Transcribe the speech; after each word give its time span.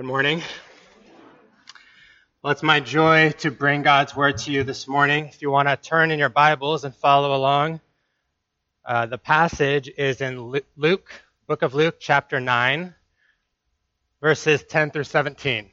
Good 0.00 0.06
morning. 0.06 0.40
Well, 2.42 2.52
it's 2.52 2.62
my 2.62 2.80
joy 2.80 3.32
to 3.40 3.50
bring 3.50 3.82
God's 3.82 4.16
word 4.16 4.38
to 4.38 4.50
you 4.50 4.64
this 4.64 4.88
morning. 4.88 5.26
If 5.26 5.42
you 5.42 5.50
want 5.50 5.68
to 5.68 5.76
turn 5.76 6.10
in 6.10 6.18
your 6.18 6.30
Bibles 6.30 6.84
and 6.84 6.94
follow 6.94 7.36
along, 7.36 7.82
uh, 8.82 9.04
the 9.04 9.18
passage 9.18 9.90
is 9.98 10.22
in 10.22 10.54
Luke, 10.74 11.12
book 11.46 11.60
of 11.60 11.74
Luke, 11.74 11.96
chapter 12.00 12.40
9, 12.40 12.94
verses 14.22 14.64
10 14.64 14.90
through 14.90 15.04
17. 15.04 15.68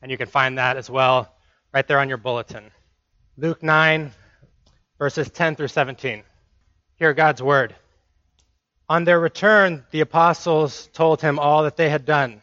And 0.00 0.10
you 0.10 0.16
can 0.16 0.28
find 0.28 0.56
that 0.56 0.78
as 0.78 0.88
well 0.88 1.30
right 1.70 1.86
there 1.86 1.98
on 1.98 2.08
your 2.08 2.16
bulletin. 2.16 2.70
Luke 3.36 3.62
9, 3.62 4.10
verses 4.98 5.28
10 5.28 5.56
through 5.56 5.68
17. 5.68 6.22
Hear 6.96 7.12
God's 7.12 7.42
word. 7.42 7.74
On 8.88 9.04
their 9.04 9.20
return, 9.20 9.84
the 9.90 10.00
apostles 10.00 10.88
told 10.94 11.20
him 11.20 11.38
all 11.38 11.64
that 11.64 11.76
they 11.76 11.90
had 11.90 12.06
done 12.06 12.40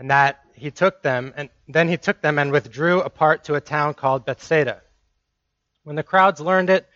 and 0.00 0.10
that 0.10 0.40
he 0.54 0.70
took 0.70 1.02
them, 1.02 1.34
and 1.36 1.50
then 1.68 1.86
he 1.86 1.98
took 1.98 2.22
them 2.22 2.38
and 2.38 2.50
withdrew 2.50 3.02
apart 3.02 3.44
to 3.44 3.54
a 3.54 3.60
town 3.60 3.92
called 3.92 4.24
Bethsaida. 4.24 4.80
When 5.84 5.94
the 5.94 6.02
crowds 6.02 6.40
learned 6.40 6.70
it, 6.70 6.88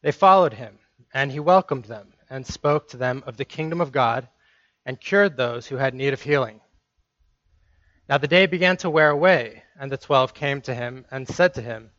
they 0.00 0.10
followed 0.10 0.54
him, 0.54 0.78
and 1.12 1.30
he 1.30 1.38
welcomed 1.38 1.84
them 1.84 2.14
and 2.30 2.46
spoke 2.46 2.88
to 2.88 2.96
them 2.96 3.22
of 3.26 3.36
the 3.36 3.44
kingdom 3.44 3.82
of 3.82 3.92
God 3.92 4.26
and 4.86 4.98
cured 4.98 5.36
those 5.36 5.66
who 5.66 5.76
had 5.76 5.92
need 5.92 6.14
of 6.14 6.22
healing. 6.22 6.62
Now 8.08 8.16
the 8.16 8.26
day 8.26 8.46
began 8.46 8.78
to 8.78 8.88
wear 8.88 9.10
away, 9.10 9.62
and 9.78 9.92
the 9.92 9.98
twelve 9.98 10.32
came 10.32 10.62
to 10.62 10.74
him 10.74 11.04
and 11.10 11.28
said 11.28 11.52
to 11.54 11.62
him, 11.62 11.90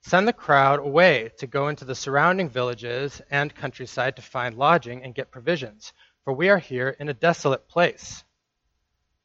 Send 0.00 0.26
the 0.26 0.32
crowd 0.32 0.80
away 0.80 1.30
to 1.38 1.46
go 1.46 1.68
into 1.68 1.84
the 1.84 1.94
surrounding 1.94 2.48
villages 2.48 3.22
and 3.30 3.54
countryside 3.54 4.16
to 4.16 4.22
find 4.22 4.56
lodging 4.56 5.04
and 5.04 5.14
get 5.14 5.30
provisions, 5.30 5.92
for 6.24 6.32
we 6.32 6.48
are 6.48 6.58
here 6.58 6.96
in 6.98 7.08
a 7.08 7.14
desolate 7.14 7.68
place. 7.68 8.24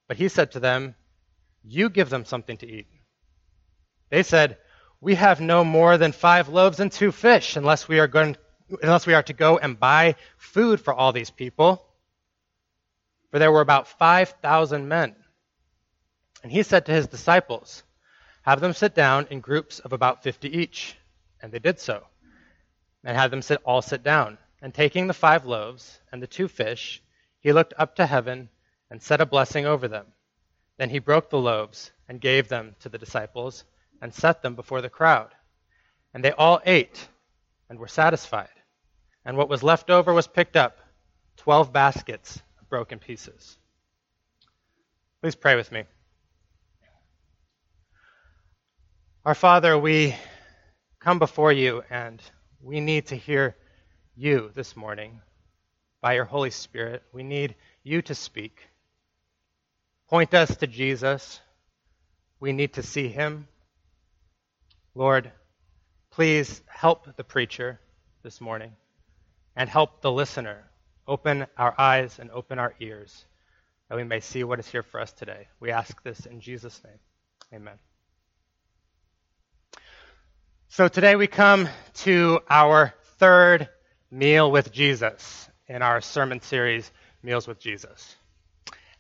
But 0.08 0.18
he 0.18 0.30
said 0.30 0.52
to 0.52 0.60
them, 0.60 0.96
You 1.64 1.90
give 1.90 2.10
them 2.10 2.26
something 2.26 2.58
to 2.58 2.68
eat. 2.68 2.88
They 4.10 4.24
said, 4.24 4.58
We 5.02 5.16
have 5.16 5.42
no 5.42 5.64
more 5.64 5.98
than 5.98 6.12
five 6.12 6.50
loaves 6.50 6.80
and 6.80 6.92
two 6.92 7.12
fish, 7.12 7.56
unless 7.56 7.88
we 7.88 8.00
are 8.00 8.08
going 8.08 8.38
unless 8.82 9.06
we 9.06 9.14
are 9.14 9.24
to 9.24 9.34
go 9.34 9.58
and 9.58 9.80
buy 9.80 10.16
food 10.38 10.80
for 10.80 10.94
all 10.94 11.14
these 11.14 11.30
people. 11.30 11.86
For 13.30 13.40
there 13.40 13.52
were 13.52 13.62
about 13.62 13.88
five 13.88 14.30
thousand 14.42 14.88
men. 14.88 15.16
And 16.42 16.52
he 16.52 16.64
said 16.64 16.86
to 16.86 16.92
his 16.92 17.08
disciples, 17.08 17.84
Have 18.44 18.62
them 18.62 18.74
sit 18.74 18.96
down 18.96 19.28
in 19.30 19.40
groups 19.40 19.80
of 19.80 19.94
about 19.94 20.24
fifty 20.24 20.50
each. 20.50 20.96
And 21.42 21.52
they 21.52 21.60
did 21.60 21.80
so, 21.80 22.04
and 23.04 23.16
had 23.16 23.30
them 23.30 23.42
sit, 23.42 23.62
all 23.66 23.82
sit 23.82 24.04
down. 24.04 24.38
And 24.62 24.74
taking 24.74 25.08
the 25.08 25.14
five 25.14 25.46
loaves 25.46 26.00
and 26.12 26.22
the 26.22 26.28
two 26.28 26.48
fish, 26.48 27.04
he 27.40 27.54
looked 27.54 27.74
up 27.78 27.96
to 27.98 28.06
heaven 28.06 28.50
and 28.90 29.02
said 29.02 29.22
a 29.22 29.26
blessing 29.26 29.66
over 29.66 29.88
them. 29.88 30.06
Then 30.78 30.90
he 30.90 31.00
broke 31.00 31.30
the 31.30 31.40
loaves 31.40 31.92
and 32.08 32.20
gave 32.20 32.48
them 32.48 32.76
to 32.82 32.90
the 32.90 32.98
disciples 32.98 33.64
and 34.02 34.14
set 34.14 34.42
them 34.42 34.56
before 34.56 34.82
the 34.82 34.90
crowd. 34.90 35.30
And 36.14 36.24
they 36.24 36.32
all 36.32 36.62
ate 36.66 37.08
and 37.70 37.80
were 37.80 37.88
satisfied. 37.88 38.50
And 39.26 39.38
what 39.38 39.50
was 39.50 39.64
left 39.64 39.90
over 39.90 40.14
was 40.14 40.28
picked 40.28 40.56
up 40.56 40.78
twelve 41.38 41.74
baskets 41.74 42.42
of 42.60 42.70
broken 42.70 43.00
pieces. 43.00 43.58
Please 45.22 45.36
pray 45.36 45.56
with 45.56 45.72
me. 45.72 45.84
Our 49.26 49.34
Father, 49.34 49.78
we 49.78 50.16
come 51.00 51.18
before 51.18 51.52
you 51.52 51.84
and 51.90 52.22
we 52.62 52.80
need 52.80 53.08
to 53.08 53.16
hear 53.16 53.56
you 54.16 54.52
this 54.54 54.76
morning 54.76 55.22
by 56.02 56.14
your 56.14 56.26
Holy 56.26 56.52
Spirit. 56.52 57.02
We 57.12 57.24
need 57.24 57.56
you 57.84 58.04
to 58.04 58.14
speak. 58.14 58.62
Point 60.08 60.34
us 60.34 60.56
to 60.58 60.68
Jesus. 60.68 61.40
We 62.40 62.52
need 62.52 62.74
to 62.74 62.84
see 62.84 63.08
him. 63.08 63.48
Lord, 64.94 65.32
please 66.12 66.62
help 66.68 67.16
the 67.16 67.24
preacher 67.24 67.80
this 68.24 68.40
morning 68.40 68.72
and 69.56 69.70
help 69.70 70.02
the 70.02 70.12
listener. 70.12 70.64
Open 71.08 71.48
our 71.58 71.74
eyes 71.78 72.20
and 72.20 72.32
open 72.32 72.60
our 72.60 72.74
ears 72.80 73.26
that 73.90 73.96
we 73.96 74.04
may 74.04 74.20
see 74.20 74.44
what 74.44 74.60
is 74.60 74.68
here 74.68 74.84
for 74.84 75.00
us 75.00 75.12
today. 75.12 75.48
We 75.60 75.72
ask 75.72 76.02
this 76.04 76.26
in 76.26 76.40
Jesus' 76.40 76.82
name. 76.84 77.00
Amen. 77.54 77.76
So 80.70 80.88
today 80.88 81.16
we 81.16 81.28
come 81.28 81.70
to 81.96 82.40
our 82.50 82.94
third 83.18 83.70
meal 84.12 84.52
with 84.52 84.72
Jesus 84.72 85.50
in 85.68 85.82
our 85.82 86.02
sermon 86.02 86.42
series, 86.42 86.92
Meals 87.24 87.48
with 87.48 87.60
Jesus. 87.60 88.16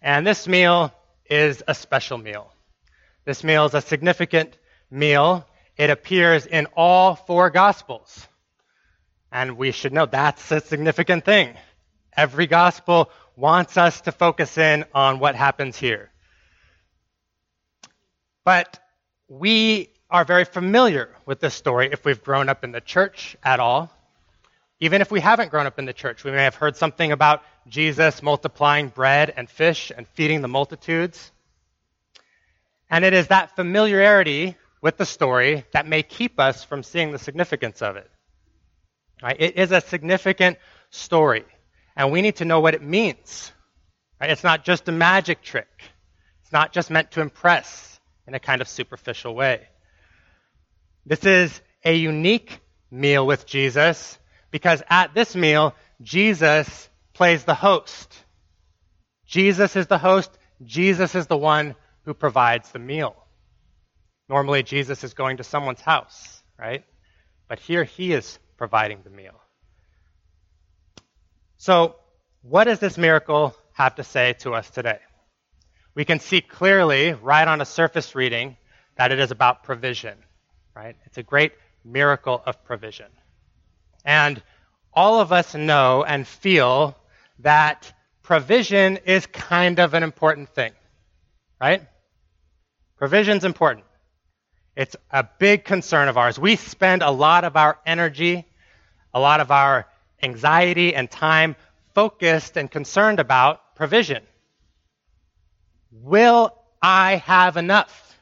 And 0.06 0.26
this 0.26 0.48
meal 0.48 0.94
is 1.28 1.64
a 1.68 1.74
special 1.74 2.20
meal. 2.20 2.54
This 3.26 3.44
meal 3.44 3.66
is 3.66 3.74
a 3.74 3.82
significant 3.82 4.56
meal. 4.92 5.48
It 5.78 5.90
appears 5.90 6.46
in 6.46 6.68
all 6.78 7.16
four 7.16 7.50
Gospels. 7.50 8.28
And 9.32 9.58
we 9.58 9.72
should 9.72 9.94
know 9.94 10.06
that's 10.06 10.52
a 10.52 10.62
significant 10.62 11.26
thing. 11.26 11.56
Every 12.16 12.46
Gospel 12.46 13.10
wants 13.36 13.78
us 13.78 14.02
to 14.02 14.12
focus 14.12 14.60
in 14.60 14.86
on 14.94 15.18
what 15.18 15.34
happens 15.34 15.76
here. 15.76 16.12
But 18.44 18.80
we 19.28 19.90
are 20.12 20.24
very 20.24 20.46
familiar 20.46 21.10
with 21.26 21.40
this 21.40 21.56
story 21.56 21.90
if 21.92 22.06
we've 22.06 22.24
grown 22.24 22.48
up 22.48 22.64
in 22.64 22.72
the 22.72 22.80
church 22.80 23.36
at 23.44 23.60
all. 23.60 23.92
Even 24.80 25.02
if 25.02 25.09
we 25.09 25.22
haven't 25.22 25.52
grown 25.52 25.66
up 25.66 25.80
in 25.80 25.86
the 25.86 25.94
church, 25.94 26.24
we 26.24 26.31
may 26.31 26.44
have 26.44 26.56
heard 26.56 26.75
something 26.75 27.12
about 27.12 27.44
Jesus 27.68 28.22
multiplying 28.22 28.90
bread 28.90 29.34
and 29.36 29.50
fish 29.50 29.91
and 29.96 30.08
feeding 30.09 30.41
the 30.41 30.47
multitudes. 30.47 31.31
And 32.90 33.06
it 33.06 33.13
is 33.13 33.28
that 33.28 33.56
familiarity 33.56 34.58
with 34.81 34.97
the 34.97 35.06
story 35.06 35.66
that 35.72 35.88
may 35.88 36.03
keep 36.03 36.40
us 36.40 36.63
from 36.63 36.84
seeing 36.84 37.12
the 37.12 37.19
significance 37.19 37.81
of 37.81 37.96
it. 37.96 38.09
Right? 39.24 39.38
It 39.40 39.58
is 39.58 39.72
a 39.72 39.81
significant 39.81 40.58
story, 40.90 41.46
and 41.96 42.12
we 42.12 42.22
need 42.22 42.36
to 42.38 42.46
know 42.46 42.59
what 42.59 42.74
it 42.74 42.84
means. 42.84 43.52
Right? 44.19 44.30
It's 44.30 44.44
not 44.44 44.66
just 44.66 44.90
a 44.90 44.92
magic 44.92 45.42
trick. 45.42 45.69
It's 46.44 46.52
not 46.52 46.74
just 46.74 46.92
meant 46.92 47.12
to 47.12 47.22
impress 47.22 48.00
in 48.28 48.34
a 48.34 48.40
kind 48.40 48.62
of 48.62 48.68
superficial 48.68 49.34
way. 49.34 49.68
This 51.06 51.24
is 51.24 51.62
a 51.84 51.96
unique 51.96 52.59
meal 52.92 53.25
with 53.25 53.46
Jesus 53.46 54.19
because 54.56 54.82
at 54.90 55.14
this 55.14 55.36
meal, 55.36 55.76
Jesus 56.02 56.90
plays 57.14 57.44
the 57.44 57.54
host. 57.54 58.16
Jesus 59.26 59.76
is 59.76 59.88
the 59.88 59.98
host. 59.98 60.32
Jesus 60.64 61.14
is 61.14 61.28
the 61.28 61.36
one 61.36 61.76
who 62.06 62.14
provides 62.14 62.72
the 62.72 62.80
meal. 62.80 63.18
Normally, 64.30 64.64
Jesus 64.64 65.04
is 65.04 65.14
going 65.14 65.36
to 65.38 65.44
someone's 65.44 65.82
house, 65.82 66.42
right? 66.58 66.86
But 67.50 67.60
here 67.60 67.84
he 67.84 68.14
is 68.14 68.40
providing 68.56 69.00
the 69.04 69.10
meal. 69.10 69.42
So, 71.58 71.98
what 72.42 72.64
does 72.64 72.80
this 72.80 72.98
miracle 72.98 73.54
have 73.74 73.96
to 73.96 74.06
say 74.06 74.36
to 74.40 74.54
us 74.54 74.70
today? 74.70 75.00
We 75.96 76.06
can 76.06 76.22
see 76.22 76.40
clearly, 76.40 77.12
right 77.12 77.46
on 77.46 77.60
a 77.60 77.66
surface 77.66 78.16
reading, 78.16 78.56
that 78.96 79.12
it 79.12 79.20
is 79.20 79.32
about 79.32 79.64
provision, 79.64 80.18
right? 80.74 80.96
It's 81.08 81.18
a 81.18 81.24
great 81.24 81.52
miracle 81.84 82.42
of 82.46 82.64
provision. 82.64 83.08
And 84.06 84.42
all 84.94 85.20
of 85.20 85.32
us 85.34 85.56
know 85.56 86.04
and 86.04 86.26
feel 86.28 86.96
that 87.40 87.92
provision 88.24 88.98
is 88.98 89.26
kind 89.26 89.80
of 89.80 89.94
an 89.94 90.04
important 90.04 90.50
thing, 90.50 90.72
right? 91.60 91.86
Provision's 92.98 93.44
important. 93.44 93.86
It's 94.76 94.96
a 95.12 95.28
big 95.40 95.66
concern 95.66 96.08
of 96.08 96.18
ours. 96.18 96.40
We 96.40 96.56
spend 96.56 97.02
a 97.02 97.12
lot 97.12 97.44
of 97.44 97.56
our 97.56 97.78
energy, 97.86 98.46
a 99.14 99.20
lot 99.20 99.40
of 99.40 99.52
our 99.52 99.88
anxiety 100.22 100.96
and 100.96 101.10
time 101.10 101.56
focused 101.94 102.58
and 102.58 102.70
concerned 102.70 103.20
about 103.20 103.76
provision. 103.76 104.24
Will 105.92 106.54
I 106.82 107.18
have 107.18 107.58
enough? 107.58 108.18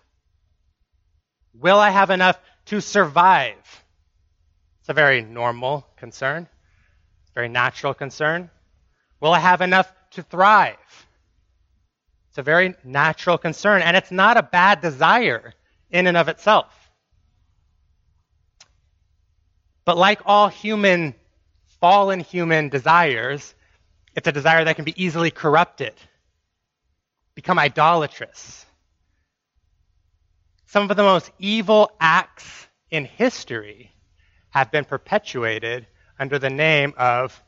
Will 1.54 1.78
I 1.78 1.90
have 1.90 2.10
enough 2.10 2.40
to 2.66 2.82
survive? 2.82 3.83
It's 4.84 4.90
a 4.90 4.94
very 4.94 5.22
normal 5.22 5.88
concern, 5.96 6.50
very 7.34 7.48
natural 7.48 7.94
concern. 7.94 8.50
Will 9.22 9.32
I 9.32 9.40
have 9.40 9.62
enough 9.62 9.90
to 10.12 10.24
thrive? 10.24 10.76
It's 12.28 12.38
a 12.38 12.44
very 12.44 12.76
natural 12.84 13.38
concern, 13.38 13.82
and 13.82 13.96
it's 13.96 14.12
not 14.12 14.36
a 14.36 14.44
bad 14.44 14.82
desire 14.82 15.54
in 15.90 16.06
and 16.06 16.18
of 16.18 16.28
itself. 16.28 16.92
But 19.86 19.96
like 19.96 20.20
all 20.26 20.50
human, 20.50 21.16
fallen 21.80 22.20
human 22.20 22.68
desires, 22.68 23.56
it's 24.18 24.28
a 24.28 24.34
desire 24.34 24.66
that 24.66 24.76
can 24.76 24.84
be 24.84 25.02
easily 25.02 25.32
corrupted, 25.32 25.94
become 27.36 27.58
idolatrous. 27.58 28.66
Some 30.66 30.92
of 30.92 30.98
the 30.98 31.04
most 31.04 31.32
evil 31.40 31.90
acts 32.02 32.68
in 32.92 33.06
history 33.06 33.93
have 34.54 34.72
been 34.72 34.86
perpetuated 34.86 35.88
under 36.20 36.38
the 36.38 36.50
name 36.50 36.94
of 36.96 37.44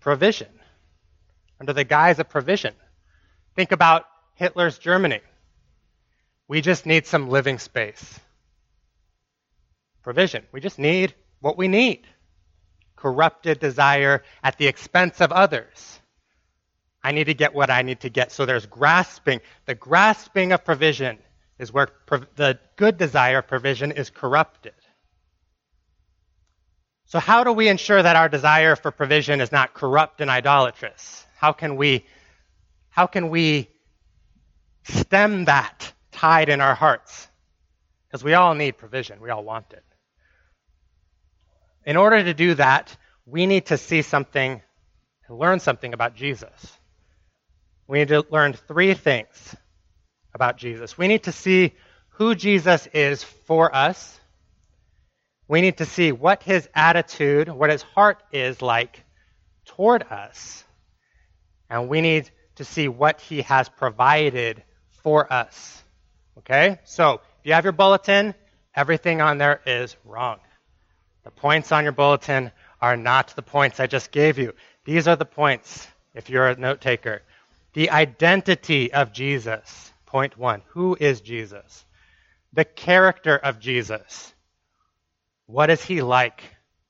provision, 0.00 0.48
under 1.60 1.74
the 1.74 1.84
guise 1.84 2.18
of 2.18 2.30
provision. 2.30 2.72
Think 3.54 3.72
about 3.72 4.06
Hitler's 4.34 4.78
Germany. 4.78 5.20
We 6.48 6.62
just 6.62 6.86
need 6.86 7.06
some 7.06 7.28
living 7.28 7.58
space. 7.58 8.18
Provision. 10.02 10.44
We 10.50 10.60
just 10.60 10.78
need 10.78 11.14
what 11.40 11.58
we 11.58 11.68
need. 11.68 12.06
Corrupted 12.96 13.60
desire 13.60 14.22
at 14.42 14.56
the 14.56 14.66
expense 14.66 15.20
of 15.20 15.32
others. 15.32 16.00
I 17.02 17.12
need 17.12 17.24
to 17.24 17.34
get 17.34 17.54
what 17.54 17.68
I 17.68 17.82
need 17.82 18.00
to 18.00 18.08
get. 18.08 18.32
So 18.32 18.46
there's 18.46 18.64
grasping. 18.64 19.40
The 19.66 19.74
grasping 19.74 20.52
of 20.52 20.64
provision 20.64 21.18
is 21.58 21.70
where 21.70 21.88
the 22.36 22.58
good 22.76 22.96
desire 22.96 23.38
of 23.38 23.46
provision 23.46 23.92
is 23.92 24.08
corrupted. 24.08 24.72
So, 27.06 27.20
how 27.20 27.44
do 27.44 27.52
we 27.52 27.68
ensure 27.68 28.02
that 28.02 28.16
our 28.16 28.28
desire 28.28 28.74
for 28.74 28.90
provision 28.90 29.40
is 29.40 29.52
not 29.52 29.74
corrupt 29.74 30.20
and 30.20 30.28
idolatrous? 30.28 31.24
How 31.36 31.52
can 31.52 31.76
we, 31.76 32.04
how 32.90 33.06
can 33.06 33.30
we 33.30 33.68
stem 34.82 35.44
that 35.44 35.92
tide 36.10 36.48
in 36.48 36.60
our 36.60 36.74
hearts? 36.74 37.28
Because 38.08 38.24
we 38.24 38.34
all 38.34 38.54
need 38.54 38.76
provision, 38.76 39.20
we 39.20 39.30
all 39.30 39.44
want 39.44 39.72
it. 39.72 39.84
In 41.84 41.96
order 41.96 42.22
to 42.22 42.34
do 42.34 42.54
that, 42.54 42.96
we 43.24 43.46
need 43.46 43.66
to 43.66 43.78
see 43.78 44.02
something 44.02 44.60
and 45.28 45.38
learn 45.38 45.60
something 45.60 45.94
about 45.94 46.16
Jesus. 46.16 46.78
We 47.86 47.98
need 47.98 48.08
to 48.08 48.26
learn 48.30 48.54
three 48.54 48.94
things 48.94 49.54
about 50.34 50.56
Jesus. 50.56 50.98
We 50.98 51.06
need 51.06 51.24
to 51.24 51.32
see 51.32 51.74
who 52.10 52.34
Jesus 52.34 52.88
is 52.88 53.22
for 53.22 53.74
us. 53.74 54.15
We 55.48 55.60
need 55.60 55.78
to 55.78 55.84
see 55.84 56.12
what 56.12 56.42
his 56.42 56.68
attitude, 56.74 57.48
what 57.48 57.70
his 57.70 57.82
heart 57.82 58.22
is 58.32 58.60
like 58.62 59.04
toward 59.64 60.02
us. 60.02 60.64
And 61.70 61.88
we 61.88 62.00
need 62.00 62.30
to 62.56 62.64
see 62.64 62.88
what 62.88 63.20
he 63.20 63.42
has 63.42 63.68
provided 63.68 64.62
for 65.02 65.32
us. 65.32 65.82
Okay? 66.38 66.78
So, 66.84 67.14
if 67.14 67.20
you 67.44 67.52
have 67.52 67.64
your 67.64 67.72
bulletin, 67.72 68.34
everything 68.74 69.20
on 69.20 69.38
there 69.38 69.60
is 69.66 69.96
wrong. 70.04 70.40
The 71.24 71.30
points 71.30 71.72
on 71.72 71.84
your 71.84 71.92
bulletin 71.92 72.50
are 72.80 72.96
not 72.96 73.34
the 73.36 73.42
points 73.42 73.80
I 73.80 73.86
just 73.86 74.10
gave 74.10 74.38
you. 74.38 74.52
These 74.84 75.08
are 75.08 75.16
the 75.16 75.24
points, 75.24 75.86
if 76.14 76.30
you're 76.30 76.48
a 76.48 76.56
note 76.56 76.80
taker. 76.80 77.22
The 77.72 77.90
identity 77.90 78.92
of 78.92 79.12
Jesus. 79.12 79.92
Point 80.06 80.38
one 80.38 80.62
Who 80.68 80.96
is 80.98 81.20
Jesus? 81.20 81.84
The 82.52 82.64
character 82.64 83.36
of 83.36 83.58
Jesus. 83.58 84.32
What 85.46 85.70
is 85.70 85.82
he 85.82 86.02
like 86.02 86.42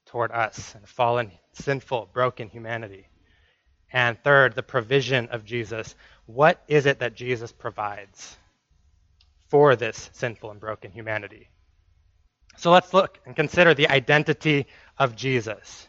toward 0.06 0.32
us 0.32 0.74
and 0.74 0.88
fallen, 0.88 1.32
sinful, 1.52 2.10
broken 2.12 2.48
humanity? 2.48 3.08
And 3.92 4.18
third, 4.22 4.54
the 4.54 4.62
provision 4.62 5.28
of 5.28 5.44
Jesus. 5.44 5.94
What 6.26 6.62
is 6.66 6.86
it 6.86 7.00
that 7.00 7.14
Jesus 7.14 7.52
provides 7.52 8.36
for 9.48 9.76
this 9.76 10.10
sinful 10.12 10.50
and 10.50 10.60
broken 10.60 10.90
humanity? 10.90 11.48
So 12.56 12.70
let's 12.70 12.94
look 12.94 13.18
and 13.26 13.36
consider 13.36 13.74
the 13.74 13.88
identity 13.88 14.66
of 14.98 15.14
Jesus. 15.14 15.86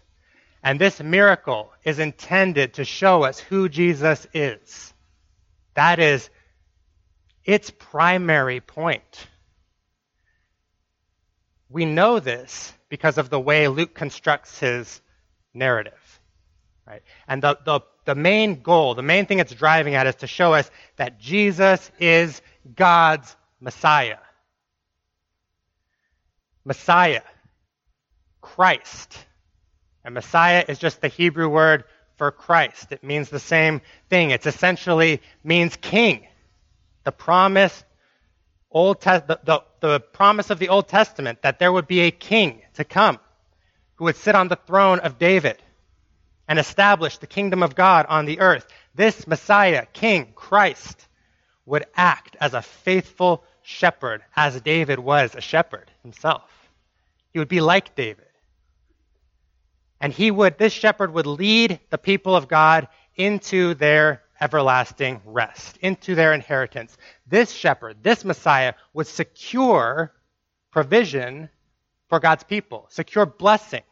And 0.61 0.79
this 0.79 1.01
miracle 1.01 1.71
is 1.83 1.99
intended 1.99 2.73
to 2.73 2.83
show 2.83 3.23
us 3.23 3.39
who 3.39 3.69
Jesus 3.69 4.27
is. 4.33 4.93
That 5.75 5.99
is 5.99 6.29
its 7.45 7.69
primary 7.69 8.59
point. 8.59 9.27
We 11.69 11.85
know 11.85 12.19
this 12.19 12.73
because 12.89 13.17
of 13.17 13.29
the 13.29 13.39
way 13.39 13.67
Luke 13.67 13.93
constructs 13.93 14.59
his 14.59 15.01
narrative. 15.53 16.19
Right? 16.85 17.01
And 17.27 17.43
the, 17.43 17.57
the, 17.65 17.81
the 18.05 18.15
main 18.15 18.61
goal, 18.61 18.95
the 18.95 19.01
main 19.01 19.25
thing 19.25 19.39
it's 19.39 19.53
driving 19.53 19.95
at 19.95 20.07
is 20.07 20.15
to 20.15 20.27
show 20.27 20.53
us 20.53 20.69
that 20.95 21.19
Jesus 21.19 21.91
is 21.99 22.41
God's 22.75 23.35
Messiah. 23.59 24.19
Messiah. 26.63 27.23
Christ. 28.39 29.17
And 30.05 30.13
Messiah 30.13 30.63
is 30.67 30.79
just 30.79 31.01
the 31.01 31.09
Hebrew 31.09 31.49
word 31.49 31.83
for 32.15 32.31
Christ. 32.31 32.91
It 32.91 33.03
means 33.03 33.29
the 33.29 33.39
same 33.39 33.81
thing. 34.09 34.31
It 34.31 34.45
essentially 34.45 35.21
means 35.43 35.75
king. 35.75 36.25
The 37.03 37.11
promise 37.11 37.83
Old 38.71 39.01
Te- 39.01 39.19
the, 39.27 39.39
the, 39.43 39.63
the 39.79 39.99
promise 39.99 40.49
of 40.49 40.59
the 40.59 40.69
Old 40.69 40.87
Testament 40.87 41.41
that 41.41 41.59
there 41.59 41.71
would 41.71 41.87
be 41.87 42.01
a 42.01 42.11
king 42.11 42.61
to 42.75 42.83
come 42.83 43.19
who 43.95 44.05
would 44.05 44.15
sit 44.15 44.35
on 44.35 44.47
the 44.47 44.55
throne 44.55 44.99
of 44.99 45.17
David 45.17 45.61
and 46.47 46.59
establish 46.59 47.17
the 47.17 47.27
kingdom 47.27 47.63
of 47.63 47.75
God 47.75 48.05
on 48.07 48.25
the 48.25 48.39
earth. 48.39 48.67
This 48.95 49.27
Messiah, 49.27 49.85
King, 49.93 50.31
Christ, 50.35 51.07
would 51.65 51.85
act 51.95 52.37
as 52.39 52.53
a 52.53 52.61
faithful 52.61 53.43
shepherd, 53.61 54.23
as 54.35 54.59
David 54.61 54.99
was 54.99 55.35
a 55.35 55.41
shepherd 55.41 55.91
himself. 56.03 56.49
He 57.33 57.39
would 57.39 57.49
be 57.49 57.61
like 57.61 57.95
David. 57.95 58.23
And 59.99 60.13
he 60.13 60.31
would, 60.31 60.57
this 60.57 60.73
shepherd 60.73 61.13
would 61.13 61.25
lead 61.25 61.79
the 61.89 61.97
people 61.97 62.35
of 62.35 62.47
God 62.47 62.87
into 63.15 63.73
their 63.73 64.21
everlasting 64.39 65.21
rest, 65.25 65.77
into 65.77 66.15
their 66.15 66.33
inheritance. 66.33 66.97
This 67.25 67.51
shepherd, 67.51 67.97
this 68.03 68.23
Messiah, 68.23 68.73
would 68.93 69.07
secure 69.07 70.13
provision 70.71 71.49
for 72.09 72.19
God's 72.19 72.43
people, 72.43 72.87
secure 72.89 73.25
blessing. 73.25 73.83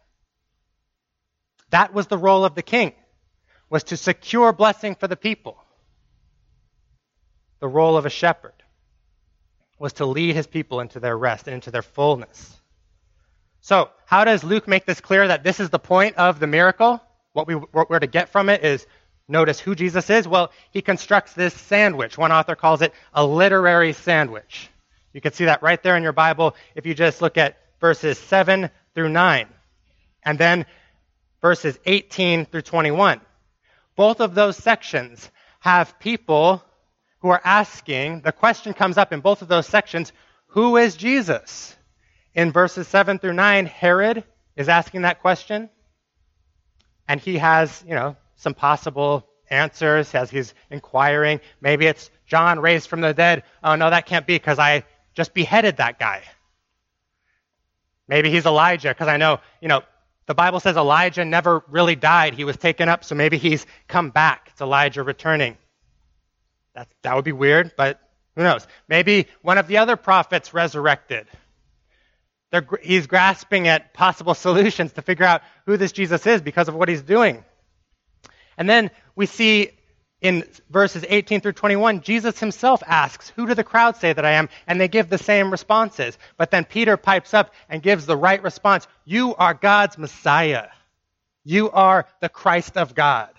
That 1.71 1.93
was 1.93 2.07
the 2.07 2.17
role 2.17 2.45
of 2.45 2.55
the 2.55 2.61
king, 2.61 2.93
was 3.69 3.83
to 3.85 3.97
secure 3.97 4.53
blessing 4.53 4.95
for 4.95 5.07
the 5.07 5.15
people. 5.15 5.57
The 7.59 7.67
role 7.67 7.97
of 7.97 8.05
a 8.05 8.09
shepherd 8.09 8.53
was 9.79 9.93
to 9.93 10.05
lead 10.05 10.35
his 10.35 10.47
people 10.47 10.79
into 10.79 10.99
their 10.99 11.17
rest 11.17 11.47
and 11.47 11.55
into 11.55 11.71
their 11.71 11.81
fullness. 11.81 12.55
So, 13.61 13.89
how 14.05 14.23
does 14.23 14.43
Luke 14.43 14.67
make 14.67 14.85
this 14.85 15.01
clear 15.01 15.27
that 15.27 15.43
this 15.43 15.59
is 15.59 15.69
the 15.69 15.79
point 15.79 16.17
of 16.17 16.39
the 16.39 16.47
miracle? 16.47 17.01
What, 17.33 17.47
we, 17.47 17.55
what 17.55 17.89
we're 17.89 17.99
to 17.99 18.07
get 18.07 18.29
from 18.29 18.49
it 18.49 18.63
is 18.63 18.85
notice 19.27 19.59
who 19.59 19.75
Jesus 19.75 20.09
is? 20.09 20.27
Well, 20.27 20.51
he 20.71 20.81
constructs 20.81 21.33
this 21.33 21.53
sandwich. 21.53 22.17
One 22.17 22.31
author 22.31 22.55
calls 22.55 22.81
it 22.81 22.93
a 23.13 23.25
literary 23.25 23.93
sandwich. 23.93 24.69
You 25.13 25.21
can 25.21 25.33
see 25.33 25.45
that 25.45 25.63
right 25.63 25.81
there 25.81 25.95
in 25.95 26.03
your 26.03 26.13
Bible 26.13 26.55
if 26.75 26.85
you 26.85 26.93
just 26.93 27.21
look 27.21 27.37
at 27.37 27.57
verses 27.79 28.17
7 28.17 28.69
through 28.93 29.09
9. 29.09 29.47
And 30.23 30.37
then 30.37 30.65
verses 31.41 31.77
18 31.85 32.45
through 32.45 32.63
21. 32.63 33.21
Both 33.95 34.19
of 34.19 34.35
those 34.35 34.57
sections 34.57 35.29
have 35.59 35.99
people 35.99 36.63
who 37.19 37.29
are 37.29 37.41
asking, 37.43 38.21
the 38.21 38.31
question 38.31 38.73
comes 38.73 38.97
up 38.97 39.13
in 39.13 39.19
both 39.19 39.41
of 39.41 39.47
those 39.47 39.67
sections, 39.67 40.11
who 40.47 40.77
is 40.77 40.95
Jesus? 40.95 41.75
In 42.33 42.51
verses 42.51 42.87
7 42.87 43.19
through 43.19 43.33
9, 43.33 43.65
Herod 43.65 44.23
is 44.55 44.69
asking 44.69 45.03
that 45.03 45.21
question. 45.21 45.69
And 47.07 47.21
he 47.21 47.37
has, 47.37 47.83
you 47.87 47.95
know, 47.95 48.15
some 48.35 48.53
possible 48.53 49.27
answers 49.49 50.13
as 50.15 50.29
he's 50.29 50.53
inquiring. 50.69 51.39
Maybe 51.61 51.85
it's 51.85 52.09
John 52.25 52.59
raised 52.59 52.87
from 52.87 53.01
the 53.01 53.13
dead. 53.13 53.43
Oh, 53.63 53.75
no, 53.75 53.89
that 53.89 54.05
can't 54.05 54.25
be 54.25 54.35
because 54.35 54.59
I 54.59 54.83
just 55.13 55.33
beheaded 55.33 55.77
that 55.77 55.99
guy. 55.99 56.23
Maybe 58.07 58.29
he's 58.29 58.45
Elijah 58.45 58.89
because 58.89 59.07
I 59.07 59.17
know, 59.17 59.39
you 59.61 59.67
know, 59.67 59.81
the 60.27 60.35
Bible 60.35 60.59
says 60.59 60.75
Elijah 60.75 61.23
never 61.23 61.63
really 61.69 61.95
died. 61.95 62.33
He 62.33 62.43
was 62.43 62.57
taken 62.57 62.89
up, 62.89 63.03
so 63.03 63.15
maybe 63.15 63.37
he's 63.37 63.65
come 63.87 64.09
back. 64.09 64.49
It's 64.51 64.61
Elijah 64.61 65.03
returning. 65.03 65.57
That, 66.73 66.87
that 67.03 67.15
would 67.15 67.25
be 67.25 67.31
weird, 67.31 67.73
but 67.77 67.99
who 68.35 68.43
knows? 68.43 68.67
Maybe 68.87 69.27
one 69.41 69.57
of 69.57 69.67
the 69.67 69.77
other 69.77 69.95
prophets 69.95 70.53
resurrected. 70.53 71.27
They're, 72.51 72.67
he's 72.81 73.07
grasping 73.07 73.67
at 73.67 73.93
possible 73.93 74.33
solutions 74.33 74.93
to 74.93 75.01
figure 75.01 75.25
out 75.25 75.41
who 75.65 75.77
this 75.77 75.91
Jesus 75.91 76.25
is 76.25 76.41
because 76.41 76.67
of 76.67 76.75
what 76.75 76.89
he's 76.89 77.01
doing. 77.01 77.43
And 78.57 78.69
then 78.69 78.91
we 79.15 79.25
see 79.25 79.71
in 80.21 80.43
verses 80.69 81.05
18 81.07 81.41
through 81.41 81.53
21, 81.53 82.01
Jesus 82.01 82.39
himself 82.39 82.81
asks, 82.85 83.29
Who 83.35 83.45
do 83.45 83.53
the 83.53 83.63
crowd 83.63 83.97
say 83.97 84.11
that 84.11 84.25
I 84.25 84.31
am? 84.33 84.49
And 84.65 84.79
they 84.79 84.87
give 84.87 85.09
the 85.09 85.17
same 85.17 85.51
responses. 85.51 86.17
But 86.37 86.51
then 86.51 86.65
Peter 86.65 86.97
pipes 86.97 87.33
up 87.33 87.53
and 87.69 87.83
gives 87.83 88.05
the 88.05 88.17
right 88.17 88.41
response 88.41 88.87
You 89.03 89.35
are 89.35 89.53
God's 89.53 89.97
Messiah. 89.97 90.69
You 91.43 91.69
are 91.69 92.07
the 92.21 92.29
Christ 92.29 92.75
of 92.75 92.95
God. 92.95 93.29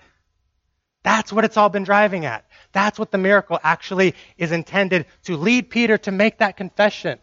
That's 1.02 1.32
what 1.32 1.44
it's 1.44 1.56
all 1.56 1.68
been 1.68 1.84
driving 1.84 2.24
at. 2.24 2.44
That's 2.72 2.98
what 2.98 3.10
the 3.10 3.18
miracle 3.18 3.58
actually 3.62 4.14
is 4.36 4.52
intended 4.52 5.06
to 5.24 5.36
lead 5.36 5.70
Peter 5.70 5.98
to 5.98 6.12
make 6.12 6.38
that 6.38 6.56
confession. 6.56 7.18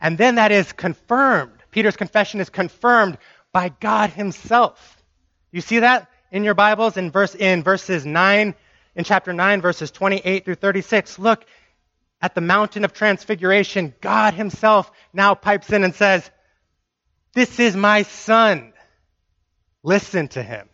And 0.00 0.16
then 0.18 0.36
that 0.36 0.50
is 0.50 0.72
confirmed. 0.72 1.62
Peter's 1.70 1.96
confession 1.96 2.40
is 2.40 2.50
confirmed 2.50 3.18
by 3.52 3.68
God 3.68 4.10
himself. 4.10 4.99
You 5.52 5.60
see 5.60 5.80
that 5.80 6.08
in 6.30 6.44
your 6.44 6.54
Bibles 6.54 6.96
in 6.96 7.10
verse 7.10 7.34
in 7.34 7.62
verses 7.62 8.06
9 8.06 8.54
in 8.94 9.04
chapter 9.04 9.32
9 9.32 9.60
verses 9.60 9.90
28 9.90 10.44
through 10.44 10.54
36. 10.56 11.18
Look 11.18 11.44
at 12.22 12.34
the 12.34 12.40
mountain 12.40 12.84
of 12.84 12.92
transfiguration. 12.92 13.94
God 14.00 14.34
himself 14.34 14.90
now 15.12 15.34
pipes 15.34 15.72
in 15.72 15.84
and 15.84 15.94
says, 15.94 16.30
"This 17.34 17.58
is 17.58 17.74
my 17.76 18.02
son. 18.02 18.72
Listen 19.82 20.28
to 20.28 20.42
him. 20.42 20.68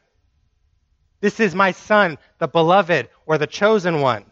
This 1.20 1.40
is 1.40 1.54
my 1.54 1.72
son, 1.72 2.18
the 2.38 2.48
beloved, 2.48 3.08
or 3.24 3.38
the 3.38 3.46
chosen 3.46 4.00
one. 4.00 4.24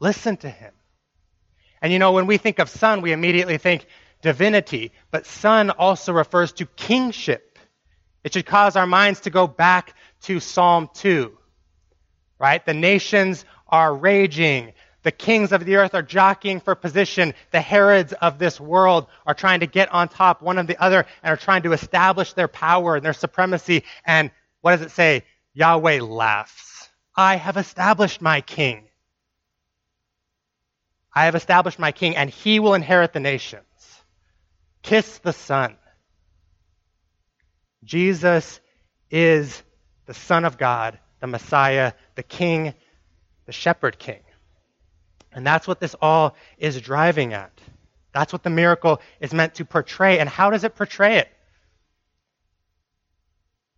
Listen 0.00 0.36
to 0.38 0.50
him. 0.50 0.72
And 1.80 1.92
you 1.92 1.98
know, 1.98 2.12
when 2.12 2.26
we 2.26 2.38
think 2.38 2.58
of 2.58 2.68
son, 2.70 3.02
we 3.02 3.12
immediately 3.12 3.58
think 3.58 3.86
divinity, 4.22 4.92
but 5.10 5.26
son 5.26 5.70
also 5.70 6.12
refers 6.12 6.52
to 6.52 6.66
kingship. 6.66 7.51
It 8.24 8.32
should 8.34 8.46
cause 8.46 8.76
our 8.76 8.86
minds 8.86 9.20
to 9.20 9.30
go 9.30 9.46
back 9.46 9.94
to 10.22 10.40
Psalm 10.40 10.88
2, 10.94 11.36
right? 12.38 12.64
The 12.64 12.74
nations 12.74 13.44
are 13.68 13.94
raging. 13.94 14.72
The 15.02 15.10
kings 15.10 15.50
of 15.50 15.64
the 15.64 15.76
earth 15.76 15.94
are 15.94 16.02
jockeying 16.02 16.60
for 16.60 16.76
position. 16.76 17.34
The 17.50 17.60
Herods 17.60 18.12
of 18.12 18.38
this 18.38 18.60
world 18.60 19.08
are 19.26 19.34
trying 19.34 19.60
to 19.60 19.66
get 19.66 19.92
on 19.92 20.08
top 20.08 20.42
one 20.42 20.58
of 20.58 20.68
the 20.68 20.80
other 20.80 21.04
and 21.22 21.32
are 21.32 21.36
trying 21.36 21.62
to 21.62 21.72
establish 21.72 22.34
their 22.34 22.48
power 22.48 22.94
and 22.96 23.04
their 23.04 23.12
supremacy. 23.12 23.82
And 24.04 24.30
what 24.60 24.76
does 24.76 24.86
it 24.86 24.92
say? 24.92 25.24
Yahweh 25.54 26.00
laughs. 26.00 26.88
I 27.16 27.36
have 27.36 27.56
established 27.56 28.22
my 28.22 28.40
king. 28.40 28.88
I 31.14 31.26
have 31.26 31.34
established 31.34 31.78
my 31.78 31.92
king, 31.92 32.16
and 32.16 32.30
he 32.30 32.58
will 32.58 32.74
inherit 32.74 33.12
the 33.12 33.20
nations. 33.20 33.64
Kiss 34.82 35.18
the 35.18 35.32
Son. 35.32 35.76
Jesus 37.84 38.60
is 39.10 39.62
the 40.06 40.14
Son 40.14 40.44
of 40.44 40.58
God, 40.58 40.98
the 41.20 41.26
Messiah, 41.26 41.92
the 42.14 42.22
King, 42.22 42.74
the 43.46 43.52
Shepherd 43.52 43.98
King. 43.98 44.20
And 45.32 45.46
that's 45.46 45.66
what 45.66 45.80
this 45.80 45.94
all 46.00 46.36
is 46.58 46.80
driving 46.80 47.32
at. 47.32 47.52
That's 48.12 48.32
what 48.32 48.42
the 48.42 48.50
miracle 48.50 49.00
is 49.20 49.32
meant 49.32 49.54
to 49.54 49.64
portray. 49.64 50.18
And 50.18 50.28
how 50.28 50.50
does 50.50 50.64
it 50.64 50.74
portray 50.74 51.18
it? 51.18 51.28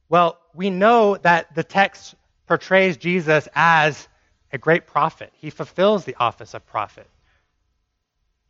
Well, 0.09 0.39
we 0.55 0.71
know 0.71 1.17
that 1.19 1.55
the 1.55 1.65
text 1.65 2.15
portrays 2.47 2.97
Jesus 2.97 3.49
as 3.55 4.09
a 4.53 4.59
great 4.59 4.87
prophet. 4.87 5.33
He 5.41 5.51
fulfills 5.51 6.05
the 6.05 6.17
office 6.19 6.55
of 6.55 6.67
prophet. 6.67 7.09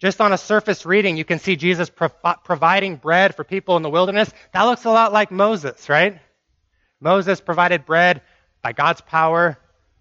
Just 0.01 0.21
on 0.21 0.33
a 0.33 0.39
surface 0.39 0.85
reading, 0.85 1.17
you 1.17 1.25
can 1.25 1.39
see 1.39 1.57
Jesus 1.57 1.89
pro- 1.89 2.09
providing 2.45 2.97
bread 2.97 3.35
for 3.35 3.45
people 3.45 3.77
in 3.77 3.83
the 3.83 3.91
wilderness. 3.91 4.31
That 4.53 4.63
looks 4.63 4.85
a 4.85 4.91
lot 4.91 5.13
like 5.13 5.31
Moses, 5.31 5.89
right? 5.89 6.21
Moses 7.01 7.41
provided 7.41 7.87
bread 7.87 8.23
by 8.63 8.73
God's 8.73 9.01
power, 9.01 9.59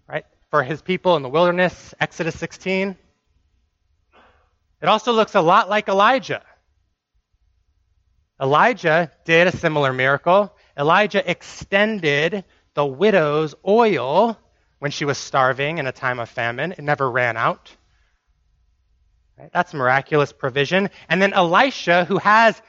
right, 0.08 0.24
for 0.50 0.62
his 0.62 0.82
people 0.82 1.16
in 1.16 1.22
the 1.22 1.28
wilderness, 1.28 1.94
Exodus 2.00 2.38
16. 2.38 2.96
It 4.82 4.88
also 4.88 5.12
looks 5.12 5.34
a 5.34 5.40
lot 5.40 5.68
like 5.68 5.88
Elijah. 5.88 6.42
Elijah 8.40 9.10
did 9.24 9.46
a 9.46 9.56
similar 9.56 9.92
miracle. 9.92 10.52
Elijah 10.76 11.30
extended 11.30 12.44
the 12.74 12.84
widow's 12.84 13.54
oil 13.66 14.38
when 14.80 14.90
she 14.90 15.04
was 15.04 15.16
starving 15.16 15.78
in 15.78 15.86
a 15.86 15.92
time 15.92 16.18
of 16.18 16.28
famine. 16.28 16.72
It 16.72 16.80
never 16.80 17.08
ran 17.08 17.36
out. 17.36 17.74
Right? 19.38 19.50
That's 19.52 19.74
miraculous 19.74 20.32
provision. 20.32 20.90
And 21.08 21.20
then 21.20 21.32
Elisha, 21.32 22.04
who 22.04 22.18
has 22.18 22.60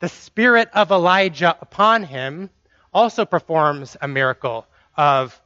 the 0.00 0.08
spirit 0.08 0.68
of 0.72 0.90
Elijah 0.90 1.56
upon 1.60 2.02
him, 2.02 2.50
also 2.92 3.24
performs 3.24 3.96
a 4.00 4.08
miracle 4.08 4.66
of 4.96 5.40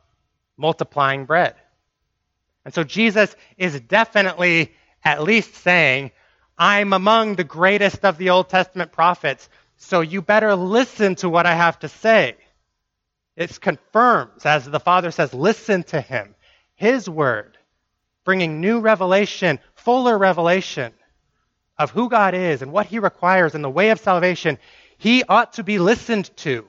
multiplying 0.57 1.25
bread. 1.25 1.55
And 2.65 2.75
so 2.75 2.85
Jesus 2.85 3.35
is 3.57 3.81
definitely 3.81 4.73
at 5.05 5.23
least 5.23 5.55
saying, 5.55 6.11
I'm 6.59 6.93
among 6.93 7.37
the 7.37 7.45
greatest 7.45 8.05
of 8.05 8.19
the 8.19 8.31
Old 8.31 8.49
Testament 8.49 8.93
prophets, 8.93 9.49
so 9.77 10.01
you 10.01 10.23
better 10.23 10.55
listen 10.55 11.15
to 11.17 11.29
what 11.29 11.47
I 11.47 11.55
have 11.55 11.79
to 11.81 11.89
say. 11.89 12.37
It 13.37 13.61
confirms, 13.61 14.45
as 14.45 14.65
the 14.65 14.81
Father 14.81 15.13
says, 15.13 15.33
listen 15.33 15.85
to 15.85 16.01
him. 16.01 16.35
His 16.75 17.09
word, 17.09 17.58
bringing 18.29 18.61
new 18.61 18.81
revelation, 18.81 19.59
fuller 19.75 20.19
revelation 20.19 20.93
of 21.79 21.91
who 21.91 22.11
God 22.11 22.35
is 22.35 22.61
and 22.61 22.71
what 22.71 22.85
he 22.85 22.99
requires 22.99 23.55
in 23.55 23.63
the 23.63 23.71
way 23.71 23.89
of 23.89 23.99
salvation, 24.01 24.59
he 24.99 25.25
ought 25.25 25.55
to 25.55 25.65
be 25.65 25.79
listened 25.79 26.31
to. 26.37 26.69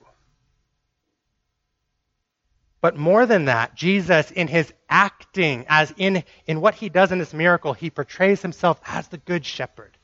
But 2.80 2.96
more 2.96 3.25
than 3.25 3.44
that, 3.46 3.75
Jesus, 3.75 4.32
in 4.32 4.48
his 4.48 4.72
acting, 4.88 5.66
as 5.68 5.94
in, 5.98 6.24
in 6.48 6.62
what 6.62 6.75
he 6.75 6.88
does 6.88 7.12
in 7.12 7.20
this 7.20 7.34
miracle, 7.34 7.74
he 7.74 7.89
portrays 7.89 8.42
himself 8.42 8.80
as 8.88 9.10
the 9.10 9.18
good 9.18 9.46
shepherd, 9.46 9.98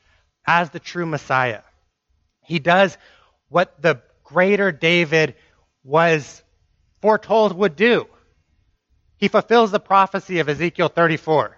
as 0.46 0.68
the 0.68 0.78
true 0.78 1.06
Messiah. 1.06 1.62
He 2.42 2.58
does 2.58 2.98
what 3.48 3.80
the 3.80 4.02
greater 4.24 4.72
David 4.72 5.36
was 5.82 6.42
foretold 7.00 7.56
would 7.56 7.76
do. 7.76 8.06
He 9.18 9.28
fulfills 9.28 9.70
the 9.70 9.80
prophecy 9.80 10.40
of 10.40 10.48
Ezekiel 10.48 10.88
34. 10.88 11.56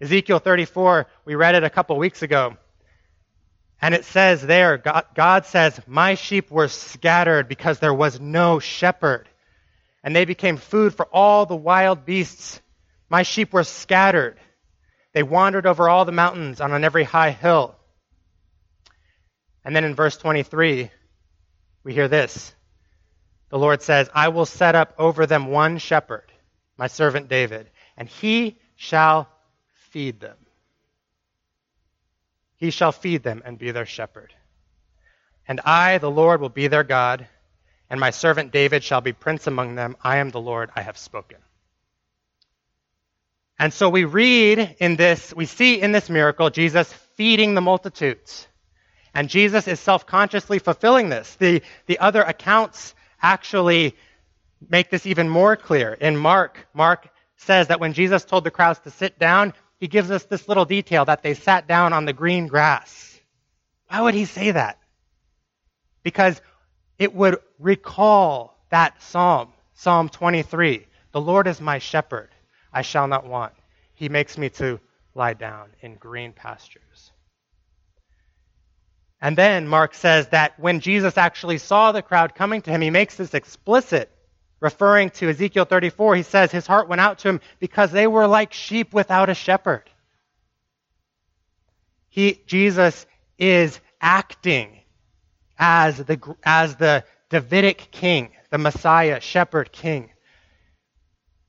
Ezekiel 0.00 0.38
34, 0.38 1.06
we 1.24 1.34
read 1.34 1.54
it 1.54 1.64
a 1.64 1.70
couple 1.70 1.96
weeks 1.96 2.22
ago. 2.22 2.56
And 3.80 3.94
it 3.94 4.04
says 4.04 4.40
there, 4.40 4.78
God, 4.78 5.04
God, 5.14 5.46
says, 5.46 5.78
My 5.86 6.14
sheep 6.14 6.50
were 6.50 6.68
scattered 6.68 7.48
because 7.48 7.78
there 7.78 7.94
was 7.94 8.20
no 8.20 8.58
shepherd 8.58 9.28
and 10.06 10.14
they 10.14 10.24
became 10.24 10.56
food 10.56 10.94
for 10.94 11.06
all 11.06 11.46
the 11.46 11.56
wild 11.56 12.06
beasts. 12.06 12.60
My 13.10 13.24
sheep 13.24 13.52
were 13.52 13.64
scattered. 13.64 14.38
They 15.12 15.24
wandered 15.24 15.66
over 15.66 15.88
all 15.88 16.04
the 16.04 16.12
mountains 16.12 16.60
and 16.60 16.72
on 16.72 16.84
every 16.84 17.02
high 17.02 17.32
hill. 17.32 17.74
And 19.64 19.74
then 19.74 19.82
in 19.82 19.96
verse 19.96 20.16
23, 20.16 20.92
we 21.82 21.92
hear 21.92 22.06
this. 22.06 22.54
The 23.48 23.58
Lord 23.58 23.82
says, 23.82 24.08
I 24.14 24.28
will 24.28 24.46
set 24.46 24.76
up 24.76 24.94
over 24.96 25.26
them 25.26 25.46
one 25.48 25.78
shepherd, 25.78 26.30
my 26.76 26.86
servant 26.86 27.28
David, 27.28 27.70
and 27.96 28.08
he 28.08 28.56
shall 28.76 29.28
feed 29.90 30.20
them. 30.20 30.36
He 32.56 32.70
shall 32.70 32.92
feed 32.92 33.22
them 33.22 33.42
and 33.44 33.58
be 33.58 33.70
their 33.70 33.86
shepherd. 33.86 34.32
And 35.48 35.60
I, 35.60 35.98
the 35.98 36.10
Lord, 36.10 36.40
will 36.40 36.48
be 36.48 36.68
their 36.68 36.84
God 36.84 37.26
and 37.88 38.00
my 38.00 38.10
servant 38.10 38.52
David 38.52 38.82
shall 38.82 39.00
be 39.00 39.12
prince 39.12 39.46
among 39.46 39.74
them. 39.74 39.96
I 40.02 40.18
am 40.18 40.30
the 40.30 40.40
Lord, 40.40 40.70
I 40.74 40.82
have 40.82 40.98
spoken. 40.98 41.38
And 43.58 43.72
so 43.72 43.88
we 43.88 44.04
read 44.04 44.76
in 44.80 44.96
this, 44.96 45.32
we 45.34 45.46
see 45.46 45.80
in 45.80 45.92
this 45.92 46.10
miracle 46.10 46.50
Jesus 46.50 46.92
feeding 47.14 47.54
the 47.54 47.60
multitudes. 47.60 48.46
And 49.14 49.30
Jesus 49.30 49.66
is 49.66 49.80
self 49.80 50.04
consciously 50.04 50.58
fulfilling 50.58 51.08
this. 51.08 51.36
The, 51.36 51.62
the 51.86 51.98
other 52.00 52.22
accounts 52.22 52.94
actually 53.22 53.96
make 54.68 54.90
this 54.90 55.06
even 55.06 55.28
more 55.28 55.56
clear. 55.56 55.92
In 55.92 56.16
Mark, 56.16 56.66
Mark 56.74 57.08
says 57.36 57.68
that 57.68 57.80
when 57.80 57.92
Jesus 57.92 58.24
told 58.24 58.44
the 58.44 58.50
crowds 58.50 58.80
to 58.80 58.90
sit 58.90 59.18
down, 59.18 59.52
he 59.78 59.88
gives 59.88 60.10
us 60.10 60.24
this 60.24 60.48
little 60.48 60.64
detail 60.64 61.04
that 61.04 61.22
they 61.22 61.34
sat 61.34 61.66
down 61.66 61.92
on 61.92 62.04
the 62.04 62.12
green 62.12 62.46
grass. 62.46 63.20
Why 63.88 64.00
would 64.00 64.14
he 64.14 64.24
say 64.24 64.50
that? 64.52 64.78
Because 66.02 66.40
it 66.98 67.14
would 67.14 67.38
recall 67.58 68.58
that 68.70 69.02
psalm, 69.02 69.52
Psalm 69.74 70.08
23. 70.08 70.86
The 71.12 71.20
Lord 71.20 71.46
is 71.46 71.60
my 71.60 71.78
shepherd, 71.78 72.30
I 72.72 72.82
shall 72.82 73.06
not 73.06 73.26
want. 73.26 73.52
He 73.94 74.08
makes 74.08 74.36
me 74.38 74.48
to 74.50 74.80
lie 75.14 75.34
down 75.34 75.70
in 75.80 75.94
green 75.94 76.32
pastures. 76.32 77.12
And 79.20 79.36
then 79.36 79.66
Mark 79.66 79.94
says 79.94 80.28
that 80.28 80.58
when 80.60 80.80
Jesus 80.80 81.16
actually 81.16 81.58
saw 81.58 81.92
the 81.92 82.02
crowd 82.02 82.34
coming 82.34 82.62
to 82.62 82.70
him, 82.70 82.80
he 82.80 82.90
makes 82.90 83.16
this 83.16 83.34
explicit, 83.34 84.10
referring 84.60 85.10
to 85.10 85.28
Ezekiel 85.28 85.64
34. 85.64 86.16
He 86.16 86.22
says 86.22 86.50
his 86.50 86.66
heart 86.66 86.88
went 86.88 87.00
out 87.00 87.18
to 87.20 87.28
him 87.28 87.40
because 87.58 87.92
they 87.92 88.06
were 88.06 88.26
like 88.26 88.52
sheep 88.52 88.92
without 88.92 89.28
a 89.28 89.34
shepherd. 89.34 89.90
He, 92.08 92.42
Jesus 92.46 93.06
is 93.38 93.78
acting 94.00 94.80
as 95.58 95.98
the, 95.98 96.20
as 96.42 96.76
the 96.76 97.04
Davidic 97.28 97.90
king, 97.90 98.30
the 98.50 98.58
Messiah, 98.58 99.20
shepherd 99.20 99.72
king. 99.72 100.10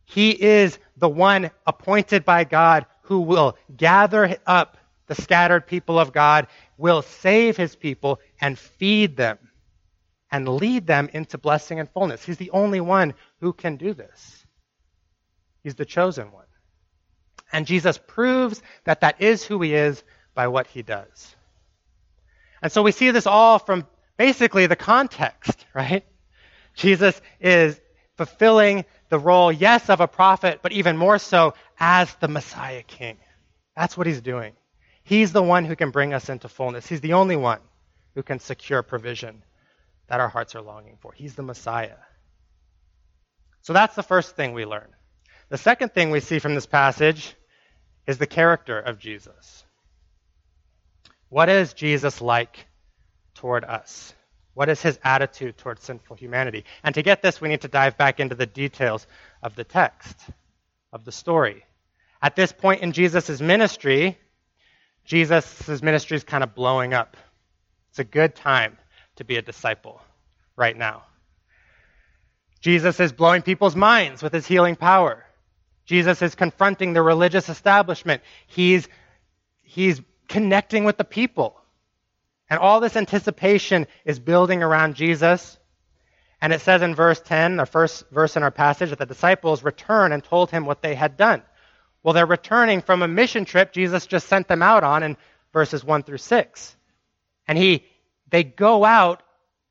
He 0.06 0.32
is 0.32 0.78
the 0.96 1.10
one 1.10 1.52
appointed 1.66 2.26
by 2.26 2.44
God 2.44 2.86
who 3.04 3.22
will 3.22 3.58
gather 3.76 4.38
up 4.46 4.78
the 5.08 5.16
scattered 5.16 5.66
people 5.66 5.98
of 5.98 6.12
God, 6.12 6.48
will 6.78 7.02
save 7.02 7.56
his 7.56 7.76
people 7.76 8.20
and 8.42 8.60
feed 8.60 9.16
them 9.16 9.38
and 10.32 10.48
lead 10.48 10.88
them 10.88 11.10
into 11.14 11.38
blessing 11.38 11.80
and 11.80 11.90
fullness. 11.90 12.24
He's 12.24 12.38
the 12.38 12.52
only 12.52 12.82
one 12.82 13.14
who 13.40 13.54
can 13.54 13.78
do 13.78 13.94
this. 13.94 14.46
He's 15.64 15.76
the 15.76 15.86
chosen 15.86 16.32
one. 16.32 16.46
And 17.52 17.66
Jesus 17.66 17.98
proves 17.98 18.62
that 18.84 19.02
that 19.02 19.22
is 19.22 19.44
who 19.44 19.62
he 19.62 19.74
is 19.74 20.04
by 20.34 20.48
what 20.48 20.68
he 20.68 20.82
does. 20.82 21.36
And 22.62 22.72
so 22.72 22.84
we 22.84 22.92
see 22.92 23.12
this 23.12 23.28
all 23.28 23.60
from 23.60 23.88
basically 24.18 24.68
the 24.68 24.76
context, 24.76 25.66
right? 25.74 26.04
Jesus 26.74 27.20
is 27.40 27.80
fulfilling 28.18 28.86
the 29.10 29.20
role, 29.20 29.52
yes, 29.52 29.90
of 29.90 30.02
a 30.02 30.08
prophet, 30.08 30.60
but 30.62 30.74
even 30.74 30.98
more 30.98 31.18
so 31.20 31.54
as 31.80 32.14
the 32.16 32.28
Messiah 32.28 32.84
King. 32.84 33.18
That's 33.76 33.96
what 33.96 34.08
he's 34.08 34.22
doing. 34.22 34.54
He's 35.04 35.32
the 35.32 35.44
one 35.44 35.64
who 35.64 35.76
can 35.76 35.92
bring 35.92 36.14
us 36.14 36.28
into 36.28 36.50
fullness. 36.50 36.88
He's 36.88 37.02
the 37.02 37.14
only 37.14 37.38
one 37.38 37.60
who 38.16 38.24
can 38.24 38.40
secure 38.40 38.84
provision 38.84 39.44
that 40.08 40.20
our 40.20 40.30
hearts 40.30 40.56
are 40.56 40.62
longing 40.62 40.98
for. 41.00 41.12
He's 41.14 41.36
the 41.36 41.44
Messiah. 41.44 41.98
So 43.62 43.74
that's 43.74 43.96
the 43.96 44.04
first 44.04 44.36
thing 44.36 44.54
we 44.54 44.66
learn. 44.66 44.88
The 45.50 45.58
second 45.58 45.94
thing 45.94 46.12
we 46.12 46.20
see 46.20 46.40
from 46.40 46.56
this 46.56 46.66
passage 46.66 47.36
is 48.06 48.18
the 48.18 48.28
character 48.28 48.80
of 48.80 49.00
Jesus. 49.00 49.64
What 51.30 51.50
is 51.50 51.74
Jesus 51.74 52.22
like 52.22 52.68
toward 53.36 53.66
us? 53.66 54.14
What 54.54 54.70
is 54.70 54.82
his 54.82 54.98
attitude 55.04 55.58
toward 55.58 55.80
sinful 55.82 56.16
humanity? 56.16 56.64
And 56.84 56.96
to 56.96 57.04
get 57.04 57.22
this, 57.22 57.40
we 57.40 57.50
need 57.50 57.62
to 57.62 57.68
dive 57.68 57.98
back 57.98 58.20
into 58.20 58.36
the 58.36 58.46
details 58.46 59.06
of 59.44 59.56
the 59.56 59.64
text, 59.64 60.18
of 60.92 61.06
the 61.06 61.12
story. 61.12 61.66
At 62.22 62.36
this 62.36 62.52
point 62.52 62.82
in 62.82 62.94
Jesus' 62.94 63.40
ministry, 63.40 64.18
Jesus' 65.06 65.82
ministry 65.82 66.18
is 66.18 66.24
kind 66.24 66.44
of 66.44 66.56
blowing 66.56 66.94
up. 66.94 67.18
It's 67.90 68.00
a 68.00 68.04
good 68.04 68.36
time 68.36 68.78
to 69.18 69.24
be 69.24 69.38
a 69.38 69.42
disciple 69.42 70.02
right 70.56 70.76
now. 70.76 71.04
Jesus 72.62 73.00
is 73.00 73.12
blowing 73.12 73.42
people's 73.42 73.76
minds 73.76 74.24
with 74.24 74.34
his 74.34 74.48
healing 74.48 74.76
power. 74.76 75.26
Jesus 75.86 76.22
is 76.22 76.36
confronting 76.36 76.94
the 76.94 77.02
religious 77.02 77.50
establishment. 77.50 78.22
He's, 78.48 78.88
he's 79.62 80.02
connecting 80.28 80.84
with 80.84 80.98
the 80.98 81.04
people. 81.04 81.56
And 82.50 82.60
all 82.60 82.80
this 82.80 82.96
anticipation 82.96 83.88
is 84.06 84.20
building 84.20 84.64
around 84.64 84.96
Jesus. 84.96 85.58
And 86.42 86.54
it 86.54 86.62
says 86.62 86.82
in 86.82 86.96
verse 86.96 87.20
10, 87.20 87.58
the 87.58 87.66
first 87.66 88.10
verse 88.12 88.36
in 88.36 88.44
our 88.44 88.52
passage, 88.52 88.90
that 88.90 89.00
the 89.00 89.06
disciples 89.06 89.64
returned 89.64 90.14
and 90.14 90.24
told 90.24 90.52
him 90.52 90.66
what 90.66 90.82
they 90.82 90.96
had 90.96 91.18
done. 91.18 91.42
Well, 92.04 92.14
they're 92.14 92.26
returning 92.26 92.82
from 92.82 93.02
a 93.02 93.08
mission 93.08 93.46
trip 93.46 93.74
Jesus 93.74 94.08
just 94.08 94.28
sent 94.28 94.48
them 94.48 94.62
out 94.62 94.84
on 94.84 95.04
in 95.04 95.18
verses 95.52 95.84
1 95.84 96.04
through 96.04 96.20
6. 96.20 96.76
And 97.48 97.58
he, 97.58 97.86
they 98.30 98.44
go 98.44 98.84
out 98.84 99.24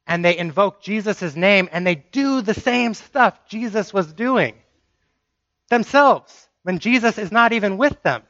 and 0.07 0.25
they 0.25 0.37
invoke 0.37 0.83
Jesus' 0.83 1.35
name 1.35 1.69
and 1.73 1.87
they 1.87 1.97
do 1.97 2.41
the 2.43 2.55
same 2.55 2.95
stuff 2.95 3.39
Jesus 3.49 3.93
was 3.93 4.13
doing 4.13 4.55
themselves 5.69 6.49
when 6.63 6.79
Jesus 6.79 7.19
is 7.19 7.33
not 7.33 7.53
even 7.53 7.77
with 7.77 8.03
them. 8.03 8.23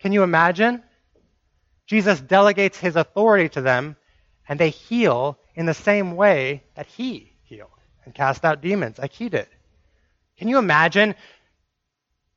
Can 0.00 0.12
you 0.12 0.22
imagine? 0.22 0.82
Jesus 1.86 2.20
delegates 2.20 2.78
his 2.78 2.96
authority 2.96 3.48
to 3.50 3.60
them 3.60 3.96
and 4.48 4.58
they 4.58 4.70
heal 4.70 5.38
in 5.54 5.66
the 5.66 5.74
same 5.74 6.16
way 6.16 6.62
that 6.74 6.86
he 6.86 7.32
healed 7.44 7.70
and 8.04 8.14
cast 8.14 8.44
out 8.44 8.60
demons 8.60 8.98
like 8.98 9.12
he 9.12 9.28
did. 9.28 9.46
Can 10.38 10.48
you 10.48 10.58
imagine 10.58 11.14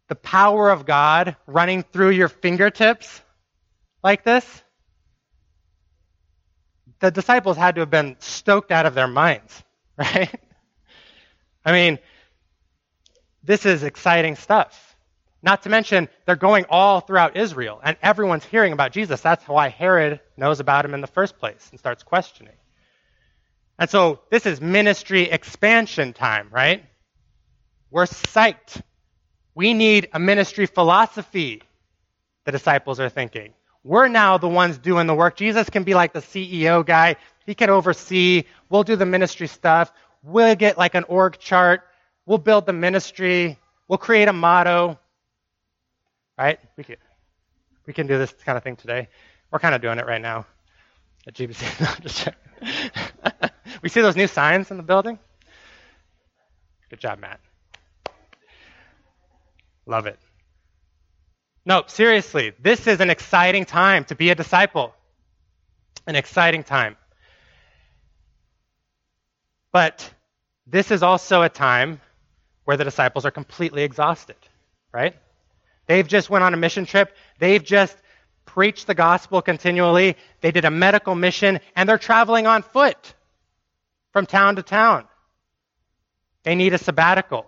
the 0.08 0.16
power 0.16 0.70
of 0.70 0.86
God 0.86 1.36
running 1.48 1.84
through 1.84 2.12
your 2.12 2.28
fingertips 2.30 3.22
like 4.04 4.24
this? 4.24 4.64
The 7.00 7.12
disciples 7.12 7.58
had 7.58 7.76
to 7.76 7.82
have 7.82 7.90
been 7.90 8.16
stoked 8.20 8.72
out 8.72 8.86
of 8.86 8.94
their 8.94 9.08
minds, 9.08 9.64
right? 9.98 10.34
I 11.64 11.72
mean, 11.72 12.00
this 13.44 13.66
is 13.66 13.84
exciting 13.84 14.36
stuff. 14.36 14.96
Not 15.42 15.64
to 15.64 15.70
mention, 15.70 16.10
they're 16.26 16.36
going 16.36 16.66
all 16.70 17.02
throughout 17.02 17.38
Israel, 17.38 17.80
and 17.84 17.98
everyone's 18.02 18.46
hearing 18.46 18.74
about 18.74 18.92
Jesus. 18.92 19.22
That's 19.22 19.48
why 19.48 19.70
Herod 19.70 20.20
knows 20.38 20.60
about 20.60 20.86
him 20.86 20.94
in 20.94 21.02
the 21.02 21.08
first 21.08 21.38
place 21.38 21.68
and 21.70 21.80
starts 21.80 22.02
questioning. 22.02 22.56
And 23.78 23.90
so, 23.90 24.22
this 24.32 24.46
is 24.46 24.62
ministry 24.62 25.24
expansion 25.24 26.14
time, 26.14 26.48
right? 26.52 26.86
We're 27.92 28.06
psyched 28.06 28.82
we 29.56 29.74
need 29.74 30.10
a 30.12 30.20
ministry 30.20 30.66
philosophy, 30.66 31.64
the 32.44 32.52
disciples 32.52 33.00
are 33.00 33.10
thinking. 33.10 33.54
We're 33.86 34.08
now 34.08 34.40
the 34.40 34.48
ones 34.50 34.80
doing 34.80 35.06
the 35.06 35.14
work. 35.14 35.36
Jesus 35.36 35.70
can 35.70 35.84
be 35.84 35.94
like 35.94 36.12
the 36.12 36.20
CEO 36.20 36.84
guy. 36.84 37.18
He 37.46 37.54
can 37.54 37.70
oversee. 37.70 38.46
We'll 38.68 38.82
do 38.82 38.96
the 38.96 39.06
ministry 39.06 39.46
stuff. 39.46 39.94
We'll 40.24 40.56
get 40.56 40.76
like 40.76 40.96
an 40.96 41.04
org 41.04 41.38
chart. 41.38 41.84
We'll 42.26 42.40
build 42.40 42.66
the 42.66 42.74
ministry. 42.74 43.60
We'll 43.88 44.00
create 44.00 44.28
a 44.28 44.34
motto. 44.34 45.00
Right? 46.36 46.60
We 46.76 46.84
can, 46.84 46.96
we 47.86 47.94
can 47.94 48.08
do 48.08 48.18
this 48.18 48.34
kind 48.44 48.58
of 48.58 48.64
thing 48.64 48.76
today. 48.76 49.08
We're 49.52 49.60
kind 49.60 49.76
of 49.76 49.84
doing 49.84 50.00
it 50.00 50.08
right 50.08 50.22
now 50.22 50.48
at 51.28 51.36
GBC. 51.36 52.34
we 53.84 53.90
see 53.90 54.02
those 54.02 54.16
new 54.16 54.28
signs 54.28 54.72
in 54.72 54.78
the 54.78 54.84
building? 54.84 55.20
Good 56.90 57.02
job, 57.02 57.20
Matt. 57.20 57.40
Love 59.86 60.08
it. 60.08 60.18
No, 61.66 61.84
seriously, 61.88 62.54
this 62.62 62.86
is 62.86 63.00
an 63.00 63.10
exciting 63.10 63.66
time 63.66 64.06
to 64.06 64.16
be 64.16 64.30
a 64.30 64.36
disciple. 64.36 64.94
An 66.06 66.16
exciting 66.16 66.64
time. 66.64 66.96
But 69.72 70.10
this 70.68 70.92
is 70.92 71.02
also 71.02 71.42
a 71.42 71.50
time 71.50 72.00
where 72.66 72.78
the 72.78 72.84
disciples 72.84 73.26
are 73.26 73.32
completely 73.32 73.84
exhausted, 73.84 74.38
right? 74.92 75.16
They've 75.88 76.08
just 76.08 76.30
went 76.30 76.44
on 76.44 76.54
a 76.54 76.58
mission 76.58 76.86
trip. 76.86 77.16
They've 77.40 77.64
just 77.64 77.96
preached 78.46 78.88
the 78.88 78.96
gospel 78.96 79.42
continually. 79.42 80.16
They 80.42 80.52
did 80.52 80.66
a 80.66 80.72
medical 80.72 81.16
mission 81.16 81.60
and 81.76 81.90
they're 81.90 81.98
traveling 81.98 82.48
on 82.48 82.62
foot 82.62 83.14
from 84.14 84.26
town 84.26 84.56
to 84.56 84.64
town. 84.64 85.06
They 86.44 86.56
need 86.56 86.74
a 86.74 86.78
sabbatical. 86.78 87.46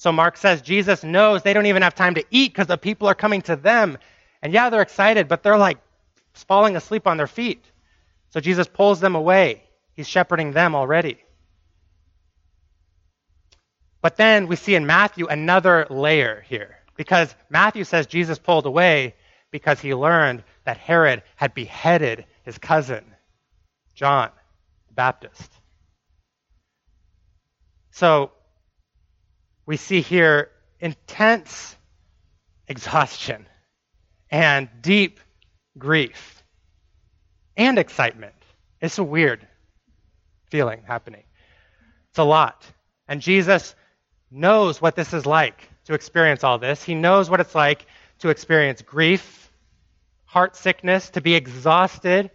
So 0.00 0.12
Mark 0.12 0.38
says 0.38 0.62
Jesus 0.62 1.04
knows 1.04 1.42
they 1.42 1.52
don't 1.52 1.66
even 1.66 1.82
have 1.82 1.94
time 1.94 2.14
to 2.14 2.24
eat 2.30 2.54
because 2.54 2.68
the 2.68 2.78
people 2.78 3.06
are 3.06 3.14
coming 3.14 3.42
to 3.42 3.54
them. 3.54 3.98
And 4.40 4.50
yeah, 4.50 4.70
they're 4.70 4.80
excited, 4.80 5.28
but 5.28 5.42
they're 5.42 5.58
like 5.58 5.76
falling 6.32 6.74
asleep 6.74 7.06
on 7.06 7.18
their 7.18 7.26
feet. 7.26 7.62
So 8.30 8.40
Jesus 8.40 8.66
pulls 8.66 9.00
them 9.00 9.14
away. 9.14 9.62
He's 9.92 10.08
shepherding 10.08 10.52
them 10.52 10.74
already. 10.74 11.18
But 14.00 14.16
then 14.16 14.46
we 14.46 14.56
see 14.56 14.74
in 14.74 14.86
Matthew 14.86 15.26
another 15.26 15.86
layer 15.90 16.46
here. 16.48 16.78
Because 16.96 17.34
Matthew 17.50 17.84
says 17.84 18.06
Jesus 18.06 18.38
pulled 18.38 18.64
away 18.64 19.14
because 19.50 19.80
he 19.80 19.94
learned 19.94 20.44
that 20.64 20.78
Herod 20.78 21.24
had 21.36 21.52
beheaded 21.52 22.24
his 22.42 22.56
cousin, 22.56 23.04
John 23.94 24.30
the 24.88 24.94
Baptist. 24.94 25.52
So 27.90 28.30
we 29.70 29.76
see 29.76 30.00
here 30.00 30.50
intense 30.80 31.76
exhaustion 32.66 33.46
and 34.28 34.68
deep 34.82 35.20
grief 35.78 36.42
and 37.56 37.78
excitement. 37.78 38.34
It's 38.80 38.98
a 38.98 39.04
weird 39.04 39.46
feeling 40.50 40.82
happening. 40.84 41.22
It's 42.08 42.18
a 42.18 42.24
lot. 42.24 42.66
And 43.06 43.22
Jesus 43.22 43.76
knows 44.28 44.82
what 44.82 44.96
this 44.96 45.14
is 45.14 45.24
like 45.24 45.68
to 45.84 45.94
experience 45.94 46.42
all 46.42 46.58
this. 46.58 46.82
He 46.82 46.96
knows 46.96 47.30
what 47.30 47.38
it's 47.38 47.54
like 47.54 47.86
to 48.18 48.30
experience 48.30 48.82
grief, 48.82 49.52
heart 50.24 50.56
sickness, 50.56 51.10
to 51.10 51.20
be 51.20 51.36
exhausted. 51.36 52.32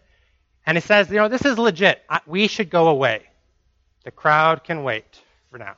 And 0.66 0.78
he 0.78 0.82
says, 0.82 1.10
you 1.10 1.18
know, 1.18 1.28
this 1.28 1.44
is 1.44 1.58
legit. 1.58 2.02
We 2.26 2.48
should 2.48 2.70
go 2.70 2.88
away. 2.88 3.24
The 4.06 4.12
crowd 4.12 4.64
can 4.64 4.84
wait 4.84 5.22
for 5.52 5.58
now. 5.58 5.76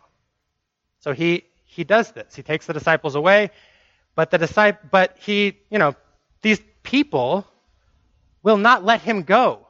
So 1.07 1.13
he, 1.13 1.45
he 1.63 1.85
does 1.85 2.11
this. 2.11 2.35
He 2.35 2.43
takes 2.43 2.65
the 2.65 2.73
disciples 2.73 3.15
away, 3.15 3.51
but 4.13 4.29
the 4.29 4.37
disciple, 4.37 4.89
but 4.91 5.15
he, 5.17 5.57
you 5.69 5.79
know, 5.79 5.95
these 6.41 6.61
people 6.83 7.47
will 8.43 8.57
not 8.57 8.83
let 8.83 8.99
him 8.99 9.23
go. 9.23 9.65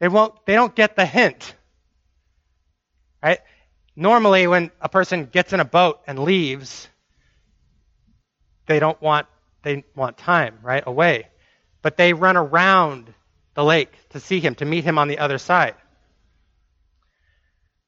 They 0.00 0.08
won't, 0.08 0.34
they 0.44 0.54
don't 0.54 0.74
get 0.74 0.96
the 0.96 1.06
hint. 1.06 1.54
Right? 3.22 3.38
Normally 3.94 4.48
when 4.48 4.72
a 4.80 4.88
person 4.88 5.26
gets 5.26 5.52
in 5.52 5.60
a 5.60 5.64
boat 5.64 6.00
and 6.08 6.18
leaves, 6.18 6.88
they 8.66 8.80
don't 8.80 9.00
want, 9.00 9.28
they 9.62 9.84
want 9.94 10.18
time, 10.18 10.58
right? 10.64 10.82
Away. 10.84 11.28
But 11.80 11.96
they 11.96 12.12
run 12.12 12.36
around 12.36 13.14
the 13.54 13.62
lake 13.62 13.92
to 14.08 14.18
see 14.18 14.40
him, 14.40 14.56
to 14.56 14.64
meet 14.64 14.82
him 14.82 14.98
on 14.98 15.06
the 15.06 15.20
other 15.20 15.38
side. 15.38 15.76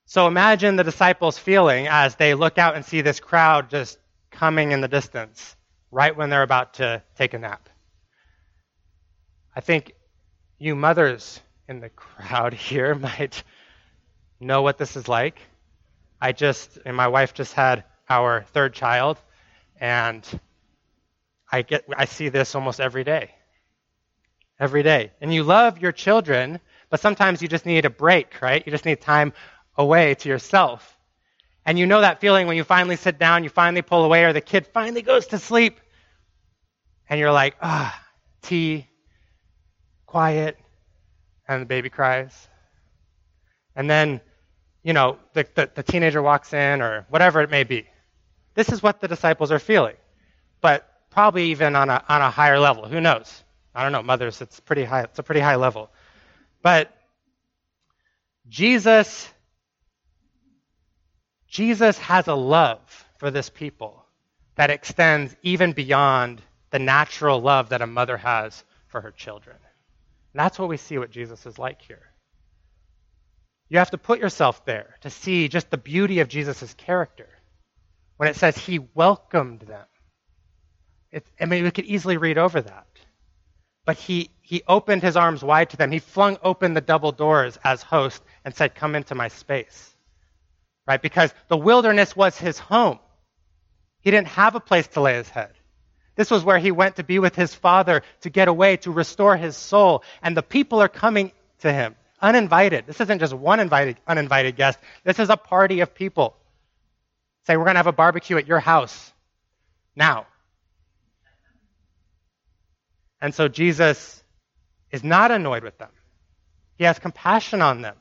So 0.09 0.29
imagine 0.29 0.77
the 0.77 0.85
disciples 0.85 1.37
feeling 1.37 1.89
as 1.89 2.15
they 2.15 2.35
look 2.35 2.59
out 2.59 2.77
and 2.77 2.85
see 2.85 3.01
this 3.01 3.19
crowd 3.19 3.69
just 3.69 3.99
coming 4.31 4.71
in 4.71 4.81
the 4.81 4.87
distance 4.89 5.57
right 5.91 6.17
when 6.17 6.31
they're 6.31 6.45
about 6.45 6.75
to 6.75 7.03
take 7.17 7.35
a 7.35 7.39
nap. 7.39 7.69
I 9.55 9.61
think 9.61 9.93
you 10.59 10.77
mothers 10.77 11.41
in 11.69 11.81
the 11.81 11.89
crowd 11.89 12.55
here 12.69 12.95
might 12.95 13.43
know 14.39 14.63
what 14.63 14.79
this 14.79 14.97
is 14.97 15.09
like. 15.09 15.41
I 16.21 16.31
just, 16.31 16.79
and 16.87 16.97
my 16.97 17.09
wife 17.09 17.35
just 17.35 17.55
had 17.55 17.83
our 18.09 18.43
third 18.53 18.75
child, 18.75 19.19
and 19.81 20.25
I 21.51 21.63
get, 21.63 21.85
I 21.97 22.05
see 22.05 22.29
this 22.29 22.55
almost 22.55 22.81
every 22.81 23.03
day. 23.03 23.33
Every 24.61 24.85
day. 24.85 25.11
And 25.21 25.35
you 25.35 25.43
love 25.43 25.79
your 25.79 25.93
children, 25.93 26.61
but 26.91 27.01
sometimes 27.01 27.43
you 27.43 27.49
just 27.49 27.67
need 27.67 27.85
a 27.85 27.91
break, 27.91 28.41
right? 28.41 28.63
You 28.65 28.71
just 28.71 28.85
need 28.85 29.01
time 29.01 29.33
away 29.77 30.15
to 30.15 30.29
yourself. 30.29 30.97
And 31.65 31.79
you 31.79 31.87
know 31.87 32.01
that 32.01 32.21
feeling 32.21 32.47
when 32.47 32.57
you 32.57 32.65
finally 32.65 32.97
sit 32.97 33.19
down, 33.19 33.45
you 33.45 33.51
finally 33.51 33.83
pull 33.83 34.05
away, 34.05 34.25
or 34.25 34.33
the 34.33 34.41
kid 34.41 34.67
finally 34.67 35.03
goes 35.03 35.27
to 35.29 35.39
sleep, 35.39 35.81
and 37.09 37.19
you're 37.19 37.33
like, 37.33 37.57
ah, 37.61 38.01
tea, 38.43 38.87
quiet, 40.07 40.57
and 41.49 41.63
the 41.63 41.67
baby 41.67 41.91
cries. 41.91 42.49
And 43.75 43.91
then, 43.91 44.21
you 44.83 44.93
know, 44.93 45.19
the, 45.35 45.47
the, 45.55 45.71
the 45.75 45.83
teenager 45.83 46.23
walks 46.23 46.53
in, 46.53 46.81
or 46.81 47.05
whatever 47.11 47.41
it 47.41 47.51
may 47.51 47.65
be. 47.65 47.87
This 48.55 48.71
is 48.71 48.83
what 48.83 49.01
the 49.01 49.09
disciples 49.09 49.51
are 49.51 49.59
feeling, 49.59 49.97
but 50.61 50.89
probably 51.11 51.51
even 51.51 51.75
on 51.75 51.91
a, 51.91 52.03
on 52.09 52.23
a 52.23 52.31
higher 52.31 52.59
level. 52.59 52.87
Who 52.87 53.01
knows? 53.01 53.43
I 53.75 53.83
don't 53.83 53.93
know, 53.93 54.03
mothers, 54.03 54.41
it's 54.41 54.61
pretty 54.61 54.85
high, 54.85 55.03
it's 55.03 55.19
a 55.19 55.23
pretty 55.23 55.41
high 55.41 55.57
level. 55.57 55.91
But 56.63 56.97
Jesus, 58.49 59.29
Jesus 61.49 61.99
has 61.99 62.29
a 62.29 62.35
love 62.35 62.81
for 63.19 63.31
this 63.31 63.49
people 63.49 64.05
that 64.57 64.71
extends 64.71 65.37
even 65.43 65.73
beyond 65.73 66.43
the 66.71 66.79
natural 66.79 67.41
love 67.41 67.71
that 67.71 67.83
a 67.83 67.87
mother 67.87 68.17
has 68.17 68.65
for 68.89 69.01
her 69.01 69.11
children. 69.11 69.57
And 70.33 70.41
that's 70.41 70.59
what 70.59 70.69
we 70.69 70.77
see 70.77 70.99
what 70.99 71.11
Jesus 71.11 71.47
is 71.47 71.59
like 71.59 71.81
here. 71.83 72.11
You 73.69 73.79
have 73.79 73.91
to 73.91 73.99
put 73.99 74.21
yourself 74.21 74.65
there 74.65 74.97
to 75.01 75.11
see 75.11 75.49
just 75.49 75.71
the 75.71 75.79
beauty 75.79 76.21
of 76.21 76.29
Jesus' 76.29 76.75
character. 76.75 77.29
When 78.17 78.29
it 78.29 78.37
says 78.37 78.57
he 78.57 78.79
welcomed 78.95 79.61
them, 79.61 79.87
it, 81.11 81.27
I 81.41 81.47
mean, 81.47 81.65
we 81.65 81.71
could 81.71 81.85
easily 81.85 82.17
read 82.17 82.39
over 82.39 82.61
that. 82.61 82.87
But 83.85 83.97
he, 83.97 84.31
he 84.43 84.63
opened 84.67 85.03
his 85.03 85.17
arms 85.17 85.43
wide 85.43 85.71
to 85.71 85.77
them. 85.77 85.93
He 85.93 85.99
flung 85.99 86.39
open 86.43 86.75
the 86.75 86.81
double 86.81 87.13
doors 87.13 87.59
as 87.65 87.83
host 87.83 88.23
and 88.45 88.55
said, 88.55 88.75
Come 88.75 88.95
into 88.95 89.15
my 89.15 89.29
space. 89.29 89.96
Right? 90.87 91.03
Because 91.03 91.33
the 91.49 91.57
wilderness 91.57 92.15
was 92.15 92.39
his 92.39 92.59
home. 92.59 92.99
He 94.01 94.11
didn't 94.11 94.29
have 94.29 94.55
a 94.55 94.61
place 94.61 94.87
to 94.89 95.01
lay 95.01 95.15
his 95.15 95.29
head. 95.29 95.53
This 96.15 96.31
was 96.31 96.45
where 96.45 96.59
he 96.59 96.71
went 96.71 96.97
to 96.97 97.05
be 97.05 97.19
with 97.19 97.35
his 97.35 97.55
father, 97.55 98.03
to 98.23 98.31
get 98.31 98.49
away, 98.49 98.77
to 98.79 98.91
restore 98.91 99.37
his 99.37 99.57
soul. 99.57 100.03
And 100.23 100.37
the 100.37 100.43
people 100.43 100.81
are 100.81 100.89
coming 100.89 101.33
to 101.61 101.73
him 101.73 101.97
uninvited. 102.21 102.87
This 102.87 103.01
isn't 103.01 103.19
just 103.19 103.35
one 103.35 103.61
invited, 103.61 103.99
uninvited 104.07 104.57
guest. 104.57 104.79
This 105.05 105.19
is 105.19 105.31
a 105.31 105.37
party 105.37 105.81
of 105.81 105.95
people. 105.95 106.37
Say, 107.47 107.57
we're 107.57 107.65
going 107.65 107.75
to 107.75 107.81
have 107.81 107.87
a 107.87 107.93
barbecue 107.93 108.37
at 108.39 108.47
your 108.47 108.61
house 108.61 109.13
now. 109.95 110.27
And 113.21 113.35
so 113.35 113.49
Jesus 113.49 114.23
is 114.91 115.05
not 115.05 115.31
annoyed 115.31 115.63
with 115.63 115.79
them. 115.79 115.91
He 116.77 116.85
has 116.85 116.99
compassion 116.99 117.63
on 117.63 117.83
them, 117.83 117.97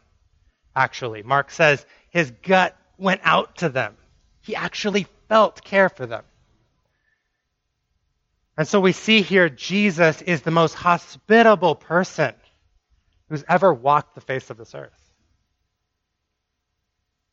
actually. 0.76 1.24
Mark 1.24 1.52
says 1.52 1.86
his 2.16 2.32
gut 2.32 2.78
went 2.98 3.20
out 3.26 3.58
to 3.58 3.68
them. 3.68 3.94
He 4.40 4.56
actually 4.56 5.06
felt 5.28 5.62
care 5.66 5.90
for 5.90 6.06
them. 6.06 6.24
And 8.58 8.66
so 8.66 8.80
we 8.80 8.94
see 8.94 9.22
here 9.22 9.50
Jesus 9.50 10.22
is 10.22 10.42
the 10.42 10.50
most 10.50 10.76
hospitable 10.76 11.76
person 11.76 12.34
who's 13.28 13.44
ever 13.50 13.74
walked 13.74 14.16
the 14.16 14.22
face 14.22 14.50
of 14.50 14.56
this 14.56 14.74
earth. 14.74 15.12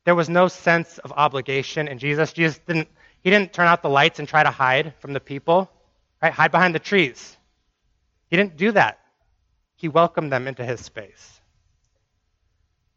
There 0.05 0.17
was 0.17 0.29
no 0.29 0.49
sense 0.49 0.99
of 0.99 1.13
obligation 1.13 1.87
in 1.87 1.99
Jesus. 1.99 2.33
Jesus 2.33 2.59
didn't, 2.67 2.89
he 3.23 3.31
didn't 3.31 3.53
turn 3.53 3.69
out 3.69 3.83
the 3.83 3.89
lights 3.89 4.19
and 4.19 4.27
try 4.27 4.43
to 4.43 4.51
hide 4.51 4.95
from 4.99 5.13
the 5.13 5.21
people, 5.21 5.71
right? 6.21 6.33
Hide 6.33 6.51
behind 6.51 6.75
the 6.75 6.81
trees. 6.81 7.37
He 8.31 8.37
didn't 8.37 8.57
do 8.57 8.73
that. 8.73 8.99
He 9.77 9.87
welcomed 9.87 10.33
them 10.33 10.49
into 10.49 10.65
his 10.65 10.81
space. 10.81 11.41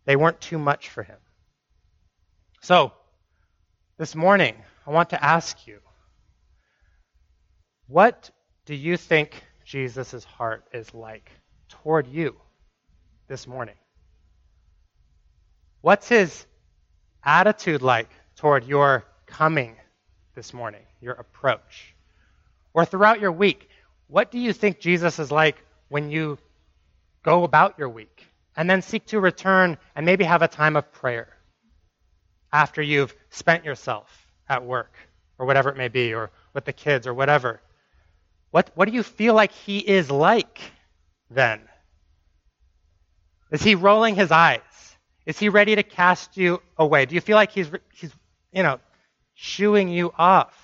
They 0.05 0.15
weren't 0.15 0.41
too 0.41 0.57
much 0.57 0.89
for 0.89 1.03
him. 1.03 1.17
So, 2.65 2.93
this 3.99 4.15
morning, 4.15 4.55
I 4.87 4.89
want 4.89 5.11
to 5.11 5.23
ask 5.23 5.67
you 5.67 5.77
what 7.85 8.31
do 8.65 8.73
you 8.73 8.97
think 8.97 9.43
Jesus' 9.63 10.23
heart 10.23 10.65
is 10.73 10.91
like 10.91 11.29
toward 11.69 12.07
you 12.07 12.35
this 13.27 13.45
morning? 13.45 13.75
What's 15.81 16.09
his 16.09 16.47
attitude 17.23 17.83
like 17.83 18.09
toward 18.35 18.65
your 18.65 19.05
coming 19.27 19.75
this 20.33 20.51
morning, 20.51 20.81
your 21.01 21.13
approach? 21.13 21.93
Or 22.73 22.83
throughout 22.83 23.21
your 23.21 23.31
week, 23.31 23.69
what 24.07 24.31
do 24.31 24.39
you 24.39 24.53
think 24.53 24.79
Jesus 24.79 25.19
is 25.19 25.31
like 25.31 25.63
when 25.89 26.09
you 26.09 26.39
go 27.21 27.43
about 27.43 27.77
your 27.77 27.89
week 27.89 28.25
and 28.57 28.67
then 28.67 28.81
seek 28.81 29.05
to 29.05 29.19
return 29.19 29.77
and 29.95 30.03
maybe 30.03 30.23
have 30.23 30.41
a 30.41 30.47
time 30.47 30.75
of 30.75 30.91
prayer 30.91 31.35
after 32.55 32.81
you've 32.81 33.13
spent 33.31 33.65
yourself 33.65 34.27
at 34.47 34.63
work 34.63 34.93
or 35.37 35.45
whatever 35.45 35.69
it 35.69 35.75
may 35.75 35.89
be, 35.89 36.13
or 36.13 36.31
with 36.53 36.63
the 36.63 36.71
kids 36.71 37.05
or 37.05 37.13
whatever? 37.13 37.59
What, 38.51 38.71
what 38.75 38.87
do 38.87 38.93
you 38.93 39.03
feel 39.03 39.33
like 39.33 39.51
he 39.51 39.79
is 39.79 40.09
like 40.09 40.61
then? 41.29 41.59
Is 43.51 43.61
he 43.61 43.75
rolling 43.75 44.15
his 44.15 44.31
eyes? 44.31 44.61
Is 45.25 45.37
he 45.37 45.49
ready 45.49 45.75
to 45.75 45.83
cast 45.83 46.37
you 46.37 46.61
away? 46.77 47.05
Do 47.05 47.15
you 47.15 47.19
feel 47.19 47.35
like 47.35 47.51
he's, 47.51 47.69
he's 47.93 48.13
you 48.53 48.63
know, 48.63 48.79
shooing 49.33 49.89
you 49.89 50.13
off? 50.17 50.55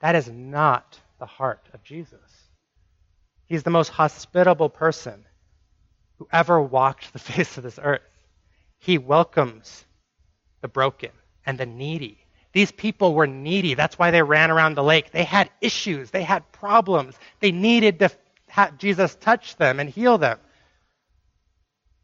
That 0.00 0.14
is 0.14 0.28
not 0.28 1.00
the 1.18 1.26
heart 1.26 1.66
of 1.72 1.82
Jesus. 1.82 2.20
He's 3.46 3.62
the 3.62 3.70
most 3.70 3.88
hospitable 3.88 4.68
person 4.68 5.24
who 6.18 6.28
ever 6.30 6.60
walked 6.60 7.14
the 7.14 7.18
face 7.30 7.56
of 7.56 7.62
this 7.62 7.78
earth. 7.82 8.02
He 8.78 8.98
welcomes 8.98 9.86
the 10.60 10.68
broken 10.68 11.10
and 11.46 11.58
the 11.58 11.66
needy. 11.66 12.18
These 12.52 12.72
people 12.72 13.14
were 13.14 13.26
needy. 13.26 13.74
That's 13.74 13.98
why 13.98 14.10
they 14.10 14.22
ran 14.22 14.50
around 14.50 14.74
the 14.74 14.82
lake. 14.82 15.10
They 15.10 15.24
had 15.24 15.50
issues, 15.60 16.10
they 16.10 16.22
had 16.22 16.50
problems. 16.52 17.18
They 17.40 17.52
needed 17.52 17.98
to 18.00 18.10
have 18.48 18.78
Jesus 18.78 19.14
touch 19.14 19.56
them 19.56 19.80
and 19.80 19.88
heal 19.88 20.18
them. 20.18 20.38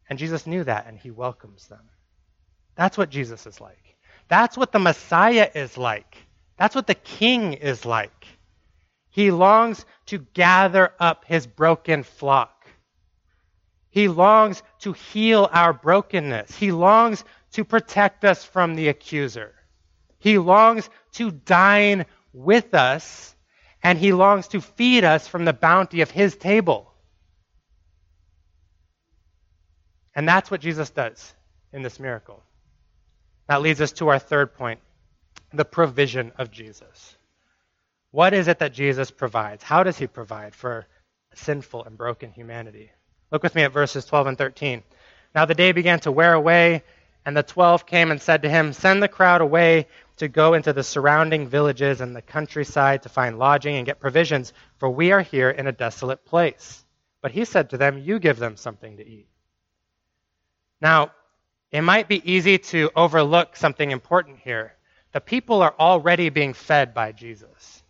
And 0.09 0.19
Jesus 0.19 0.45
knew 0.45 0.63
that, 0.63 0.85
and 0.87 0.97
he 0.97 1.09
welcomes 1.09 1.67
them. 1.67 1.81
That's 2.75 2.97
what 2.97 3.09
Jesus 3.09 3.47
is 3.47 3.59
like. 3.59 3.95
That's 4.27 4.57
what 4.57 4.71
the 4.71 4.79
Messiah 4.79 5.49
is 5.53 5.77
like. 5.77 6.17
That's 6.57 6.75
what 6.75 6.87
the 6.87 6.95
King 6.95 7.53
is 7.53 7.85
like. 7.85 8.27
He 9.09 9.31
longs 9.31 9.85
to 10.07 10.19
gather 10.33 10.93
up 10.99 11.25
his 11.25 11.47
broken 11.47 12.03
flock. 12.03 12.67
He 13.89 14.09
longs 14.09 14.61
to 14.79 14.91
heal 14.91 15.49
our 15.53 15.71
brokenness. 15.71 16.55
He 16.55 16.71
longs 16.71 17.23
to 17.55 17.65
protect 17.65 18.23
us 18.23 18.43
from 18.43 18.75
the 18.75 18.89
accuser. 18.89 19.53
He 20.19 20.37
longs 20.37 20.89
to 21.13 21.31
dine 21.31 22.05
with 22.33 22.73
us, 22.73 23.35
and 23.81 23.97
he 23.97 24.11
longs 24.11 24.49
to 24.49 24.61
feed 24.61 25.03
us 25.03 25.27
from 25.27 25.45
the 25.45 25.53
bounty 25.53 26.01
of 26.01 26.11
his 26.11 26.35
table. 26.35 26.91
And 30.13 30.27
that's 30.27 30.51
what 30.51 30.61
Jesus 30.61 30.89
does 30.89 31.33
in 31.71 31.81
this 31.81 31.99
miracle. 31.99 32.43
That 33.47 33.61
leads 33.61 33.81
us 33.81 33.91
to 33.93 34.09
our 34.09 34.19
third 34.19 34.55
point 34.55 34.79
the 35.53 35.65
provision 35.65 36.33
of 36.37 36.51
Jesus. 36.51 37.15
What 38.11 38.33
is 38.33 38.47
it 38.47 38.59
that 38.59 38.73
Jesus 38.73 39.11
provides? 39.11 39.63
How 39.63 39.83
does 39.83 39.97
he 39.97 40.07
provide 40.07 40.55
for 40.55 40.87
sinful 41.35 41.83
and 41.85 41.97
broken 41.97 42.31
humanity? 42.31 42.91
Look 43.31 43.43
with 43.43 43.55
me 43.55 43.63
at 43.63 43.71
verses 43.73 44.05
12 44.05 44.27
and 44.27 44.37
13. 44.37 44.83
Now 45.33 45.45
the 45.45 45.53
day 45.53 45.73
began 45.73 45.99
to 46.01 46.11
wear 46.11 46.33
away, 46.33 46.83
and 47.25 47.35
the 47.35 47.43
twelve 47.43 47.85
came 47.85 48.11
and 48.11 48.21
said 48.21 48.43
to 48.43 48.49
him, 48.49 48.71
Send 48.71 49.01
the 49.01 49.07
crowd 49.07 49.41
away 49.41 49.87
to 50.17 50.27
go 50.27 50.53
into 50.53 50.73
the 50.73 50.83
surrounding 50.83 51.47
villages 51.47 51.99
and 51.99 52.15
the 52.15 52.21
countryside 52.21 53.03
to 53.03 53.09
find 53.09 53.39
lodging 53.39 53.75
and 53.75 53.85
get 53.85 53.99
provisions, 53.99 54.53
for 54.77 54.89
we 54.89 55.11
are 55.11 55.21
here 55.21 55.49
in 55.49 55.67
a 55.67 55.71
desolate 55.71 56.23
place. 56.25 56.85
But 57.21 57.31
he 57.31 57.43
said 57.45 57.71
to 57.71 57.77
them, 57.77 57.97
You 57.97 58.19
give 58.19 58.37
them 58.37 58.55
something 58.55 58.97
to 58.97 59.07
eat. 59.07 59.27
Now, 60.79 61.11
it 61.71 61.81
might 61.81 62.07
be 62.07 62.31
easy 62.31 62.59
to 62.59 62.91
overlook 62.95 63.55
something 63.55 63.89
important 63.89 64.39
here. 64.39 64.73
The 65.11 65.21
people 65.21 65.61
are 65.61 65.73
already 65.79 66.29
being 66.29 66.53
fed 66.53 66.93
by 66.93 67.11
Jesus. 67.11 67.83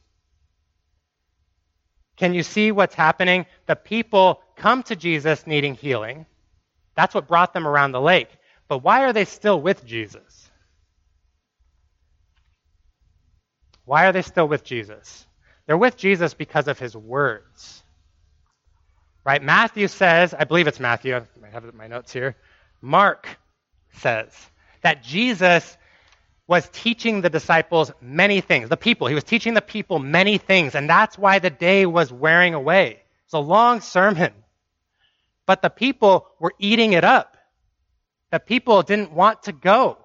Can 2.15 2.33
you 2.33 2.43
see 2.43 2.71
what's 2.71 2.95
happening? 2.95 3.45
The 3.65 3.75
people 3.75 4.41
come 4.55 4.83
to 4.83 4.95
Jesus 4.95 5.45
needing 5.45 5.75
healing. 5.75 6.25
That's 6.95 7.13
what 7.13 7.27
brought 7.27 7.53
them 7.53 7.67
around 7.67 7.91
the 7.91 8.01
lake. 8.01 8.29
But 8.67 8.79
why 8.79 9.03
are 9.03 9.13
they 9.13 9.25
still 9.25 9.61
with 9.61 9.85
Jesus? 9.85 10.49
Why 13.85 14.07
are 14.07 14.11
they 14.11 14.23
still 14.23 14.47
with 14.47 14.63
Jesus? 14.63 15.27
They're 15.67 15.77
with 15.77 15.97
Jesus 15.97 16.33
because 16.33 16.67
of 16.67 16.79
his 16.79 16.95
words. 16.95 17.83
Right? 19.23 19.41
Matthew 19.41 19.87
says, 19.87 20.33
I 20.33 20.43
believe 20.43 20.67
it's 20.67 20.79
Matthew, 20.79 21.15
I 21.15 21.49
have 21.51 21.73
my 21.73 21.87
notes 21.87 22.11
here. 22.11 22.35
Mark 22.81 23.27
says 23.93 24.33
that 24.81 25.03
Jesus 25.03 25.77
was 26.47 26.69
teaching 26.71 27.21
the 27.21 27.29
disciples 27.29 27.91
many 28.01 28.41
things, 28.41 28.69
the 28.69 28.77
people. 28.77 29.07
He 29.07 29.15
was 29.15 29.23
teaching 29.23 29.55
the 29.55 29.61
people 29.61 29.97
many 29.97 30.37
things, 30.37 30.75
and 30.75 30.87
that's 30.87 31.17
why 31.17 31.39
the 31.39 31.49
day 31.49 31.87
was 31.87 32.11
wearing 32.11 32.53
away. 32.53 33.01
It's 33.25 33.33
a 33.33 33.39
long 33.39 33.81
sermon. 33.81 34.31
But 35.47 35.61
the 35.61 35.69
people 35.69 36.27
were 36.39 36.53
eating 36.59 36.93
it 36.93 37.03
up. 37.03 37.34
The 38.31 38.39
people 38.39 38.81
didn't 38.83 39.11
want 39.11 39.43
to 39.43 39.51
go. 39.51 39.97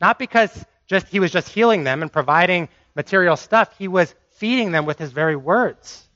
Not 0.00 0.18
because 0.18 0.64
just 0.86 1.08
he 1.08 1.20
was 1.20 1.30
just 1.30 1.48
healing 1.48 1.84
them 1.84 2.02
and 2.02 2.12
providing 2.12 2.68
material 2.94 3.36
stuff, 3.36 3.74
he 3.78 3.88
was 3.88 4.14
feeding 4.36 4.72
them 4.72 4.86
with 4.86 4.98
his 4.98 5.12
very 5.12 5.36
words. 5.36 6.06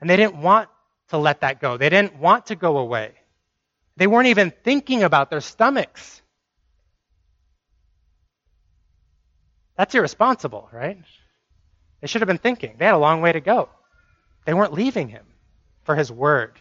And 0.00 0.08
they 0.08 0.16
didn't 0.16 0.36
want 0.36 0.68
to 1.08 1.18
let 1.18 1.40
that 1.40 1.60
go. 1.60 1.76
They 1.76 1.88
didn't 1.88 2.18
want 2.18 2.46
to 2.46 2.56
go 2.56 2.78
away. 2.78 3.12
They 3.96 4.06
weren't 4.06 4.28
even 4.28 4.52
thinking 4.64 5.02
about 5.02 5.30
their 5.30 5.40
stomachs. 5.40 6.22
That's 9.76 9.94
irresponsible, 9.94 10.68
right? 10.72 10.98
They 12.00 12.06
should 12.06 12.20
have 12.20 12.28
been 12.28 12.38
thinking. 12.38 12.76
They 12.78 12.84
had 12.84 12.94
a 12.94 12.98
long 12.98 13.20
way 13.20 13.32
to 13.32 13.40
go. 13.40 13.68
They 14.44 14.54
weren't 14.54 14.72
leaving 14.72 15.08
him 15.08 15.24
for 15.84 15.94
his 15.94 16.10
word. 16.10 16.58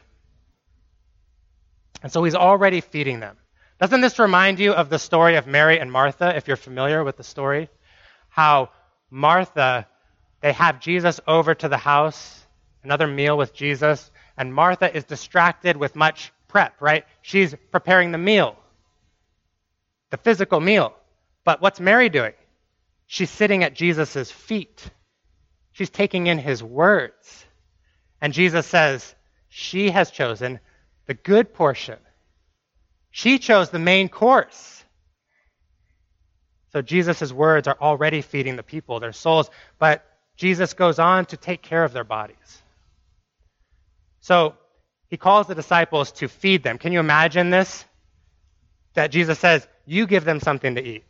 And 2.01 2.11
so 2.11 2.23
he's 2.23 2.35
already 2.35 2.81
feeding 2.81 3.19
them. 3.19 3.37
Doesn't 3.79 4.01
this 4.01 4.19
remind 4.19 4.59
you 4.59 4.73
of 4.73 4.89
the 4.89 4.99
story 4.99 5.35
of 5.35 5.47
Mary 5.47 5.79
and 5.79 5.91
Martha, 5.91 6.35
if 6.35 6.47
you're 6.47 6.57
familiar 6.57 7.03
with 7.03 7.17
the 7.17 7.23
story? 7.23 7.69
How 8.29 8.69
Martha, 9.09 9.87
they 10.41 10.53
have 10.53 10.79
Jesus 10.79 11.19
over 11.27 11.53
to 11.55 11.67
the 11.67 11.77
house, 11.77 12.45
another 12.83 13.07
meal 13.07 13.37
with 13.37 13.53
Jesus, 13.53 14.11
and 14.37 14.53
Martha 14.53 14.95
is 14.95 15.03
distracted 15.03 15.77
with 15.77 15.95
much 15.95 16.31
prep, 16.47 16.81
right? 16.81 17.05
She's 17.21 17.55
preparing 17.71 18.11
the 18.11 18.17
meal, 18.17 18.55
the 20.09 20.17
physical 20.17 20.59
meal. 20.59 20.93
But 21.43 21.61
what's 21.61 21.79
Mary 21.79 22.09
doing? 22.09 22.33
She's 23.07 23.29
sitting 23.29 23.63
at 23.63 23.73
Jesus' 23.73 24.31
feet. 24.31 24.89
She's 25.71 25.89
taking 25.89 26.27
in 26.27 26.37
his 26.37 26.63
words. 26.63 27.45
And 28.21 28.31
Jesus 28.31 28.67
says, 28.67 29.15
She 29.49 29.89
has 29.89 30.11
chosen 30.11 30.59
the 31.07 31.13
good 31.13 31.53
portion. 31.53 31.97
She 33.11 33.39
chose 33.39 33.69
the 33.69 33.79
main 33.79 34.09
course. 34.09 34.83
So 36.71 36.81
Jesus' 36.81 37.33
words 37.33 37.67
are 37.67 37.77
already 37.79 38.21
feeding 38.21 38.55
the 38.55 38.63
people, 38.63 38.99
their 38.99 39.11
souls, 39.11 39.49
but 39.77 40.05
Jesus 40.37 40.73
goes 40.73 40.99
on 40.99 41.25
to 41.27 41.37
take 41.37 41.61
care 41.61 41.83
of 41.83 41.91
their 41.91 42.05
bodies. 42.05 42.61
So 44.21 44.55
he 45.09 45.17
calls 45.17 45.47
the 45.47 45.55
disciples 45.55 46.13
to 46.13 46.29
feed 46.29 46.63
them. 46.63 46.77
Can 46.77 46.93
you 46.93 46.99
imagine 46.99 47.49
this? 47.49 47.83
That 48.93 49.11
Jesus 49.11 49.39
says, 49.39 49.67
You 49.85 50.07
give 50.07 50.23
them 50.23 50.39
something 50.39 50.75
to 50.75 50.83
eat. 50.83 51.03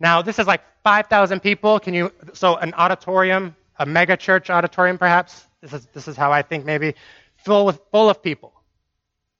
Now, 0.00 0.22
this 0.22 0.38
is 0.38 0.46
like 0.46 0.62
5,000 0.84 1.40
people. 1.40 1.80
Can 1.80 1.94
you, 1.94 2.12
so 2.32 2.56
an 2.56 2.72
auditorium, 2.74 3.56
a 3.78 3.86
mega 3.86 4.16
church 4.16 4.48
auditorium 4.50 4.98
perhaps? 4.98 5.44
This 5.60 5.72
is, 5.72 5.86
this 5.92 6.08
is 6.08 6.16
how 6.16 6.30
I 6.30 6.42
think 6.42 6.64
maybe, 6.64 6.94
full, 7.36 7.66
with, 7.66 7.80
full 7.90 8.08
of 8.08 8.22
people. 8.22 8.52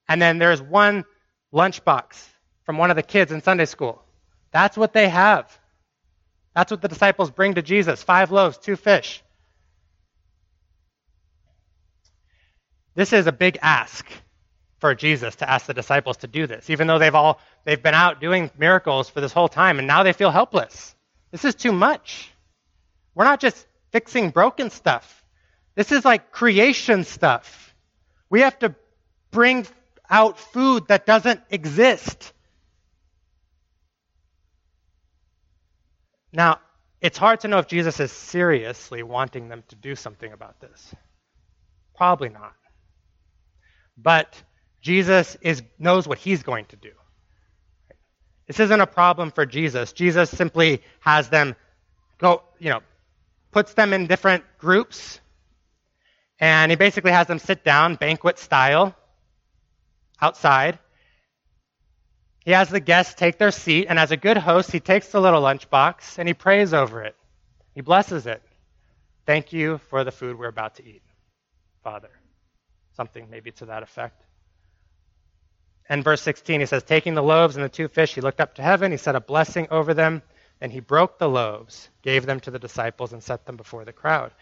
And 0.09 0.21
then 0.21 0.39
there's 0.39 0.63
one 0.63 1.05
lunchbox 1.53 2.27
from 2.65 2.79
one 2.79 2.91
of 2.91 2.97
the 2.97 3.03
kids 3.03 3.33
in 3.33 3.43
Sunday 3.43 3.67
school. 3.67 4.03
That's 4.51 4.77
what 4.77 4.93
they 4.93 5.09
have. 5.09 5.59
That's 6.55 6.71
what 6.71 6.83
the 6.83 6.89
disciples 6.89 7.31
bring 7.31 7.55
to 7.55 7.63
Jesus 7.63 8.03
five 8.03 8.33
loaves, 8.33 8.59
two 8.59 8.77
fish. 8.77 9.23
This 12.95 13.13
is 13.13 13.27
a 13.27 13.33
big 13.33 13.59
ask 13.63 14.07
for 14.79 14.95
Jesus 14.95 15.37
to 15.37 15.49
ask 15.49 15.67
the 15.67 15.75
disciples 15.75 16.19
to 16.19 16.27
do 16.27 16.47
this, 16.47 16.71
even 16.71 16.87
though 16.87 16.99
they've 16.99 17.15
all 17.15 17.41
they've 17.65 17.83
been 17.83 17.95
out 17.95 18.21
doing 18.21 18.51
miracles 18.59 19.09
for 19.09 19.21
this 19.21 19.33
whole 19.33 19.49
time 19.49 19.79
and 19.79 19.87
now 19.87 20.03
they 20.03 20.13
feel 20.13 20.31
helpless. 20.31 20.95
This 21.31 21.45
is 21.45 21.55
too 21.55 21.73
much. 21.73 22.33
We're 23.15 23.25
not 23.25 23.41
just 23.41 23.67
fixing 23.93 24.31
broken 24.31 24.71
stuff. 24.71 25.25
This 25.75 25.93
is 25.93 26.05
like 26.05 26.33
creation 26.33 27.05
stuff. 27.05 27.75
We 28.31 28.41
have 28.41 28.59
to 28.61 28.75
bring 29.31 29.67
out 30.11 30.39
food 30.39 30.89
that 30.89 31.07
doesn't 31.07 31.41
exist. 31.51 32.33
Now, 36.33 36.61
it's 37.01 37.19
hard 37.19 37.41
to 37.41 37.49
know 37.49 37.59
if 37.59 37.69
Jesus 37.69 38.01
is 38.01 38.13
seriously 38.13 39.03
wanting 39.03 39.49
them 39.49 39.63
to 39.69 39.77
do 39.77 39.95
something 39.95 40.33
about 40.33 40.61
this. 40.61 40.95
Probably 41.97 42.29
not. 42.29 42.55
But 43.97 44.41
Jesus 44.81 45.37
is, 45.41 45.63
knows 45.79 46.07
what 46.07 46.19
he's 46.19 46.43
going 46.43 46.67
to 46.67 46.77
do. 46.77 46.93
This 48.47 48.61
isn't 48.61 48.81
a 48.81 48.87
problem 48.87 49.31
for 49.31 49.45
Jesus. 49.45 49.93
Jesus 49.93 50.31
simply 50.31 50.83
has 51.01 51.29
them 51.29 51.55
go, 52.19 52.43
you 52.59 52.71
know, 52.71 52.81
puts 53.51 53.75
them 53.75 53.93
in 53.93 54.07
different 54.07 54.45
groups, 54.59 55.21
and 56.41 56.71
he 56.71 56.77
basically 56.77 57.13
has 57.13 57.27
them 57.27 57.39
sit 57.39 57.65
down, 57.65 57.97
banquet 57.97 58.39
style, 58.39 58.95
outside. 60.21 60.79
He 62.45 62.53
has 62.53 62.69
the 62.71 62.81
guests 62.81 63.15
take 63.15 63.39
their 63.39 63.51
seat, 63.51 63.87
and 63.89 63.99
as 63.99 64.11
a 64.11 64.17
good 64.17 64.39
host, 64.39 64.73
he 64.73 64.81
takes 64.81 65.09
the 65.09 65.21
little 65.21 65.43
lunchbox 65.43 66.19
and 66.19 66.27
he 66.27 66.35
prays 66.35 66.73
over 66.73 67.03
it. 67.03 67.17
He 67.75 67.81
blesses 67.83 68.27
it. 68.27 68.43
Thank 69.27 69.53
you 69.53 69.79
for 69.91 70.05
the 70.05 70.13
food 70.13 70.39
we're 70.39 70.49
about 70.49 70.77
to 70.77 70.87
eat, 70.87 71.03
Father 71.83 72.11
something 72.99 73.31
maybe 73.31 73.53
to 73.53 73.67
that 73.67 73.85
effect. 73.85 74.25
And 75.89 76.05
verse 76.05 76.21
16, 76.21 76.61
he 76.61 76.67
says, 76.67 76.83
Taking 76.83 77.15
the 77.15 77.23
loaves 77.23 77.57
and 77.57 77.65
the 77.65 77.71
two 77.71 77.89
fish, 77.89 78.15
he 78.15 78.21
looked 78.21 78.41
up 78.41 78.57
to 78.57 78.63
heaven, 78.63 78.91
he 78.91 78.99
said 78.99 79.15
a 79.15 79.21
blessing 79.21 79.69
over 79.71 79.95
them, 79.95 80.21
and 80.61 80.71
he 80.71 80.81
broke 80.81 81.19
the 81.19 81.29
loaves, 81.29 81.89
gave 82.03 82.27
them 82.27 82.41
to 82.41 82.51
the 82.51 82.59
disciples, 82.59 83.13
and 83.13 83.23
set 83.23 83.47
them 83.47 83.57
before 83.57 83.85
the 83.85 83.93
crowd. 83.93 84.33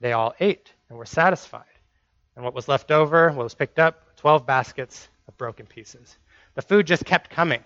They 0.00 0.12
all 0.12 0.34
ate 0.40 0.72
and 0.88 0.98
were 0.98 1.04
satisfied. 1.04 1.64
And 2.34 2.44
what 2.44 2.54
was 2.54 2.66
left 2.66 2.90
over, 2.90 3.28
what 3.28 3.44
was 3.44 3.54
picked 3.54 3.78
up, 3.78 4.16
12 4.16 4.46
baskets 4.46 5.08
of 5.28 5.36
broken 5.36 5.66
pieces. 5.66 6.16
The 6.54 6.62
food 6.62 6.86
just 6.86 7.04
kept 7.04 7.30
coming. 7.30 7.62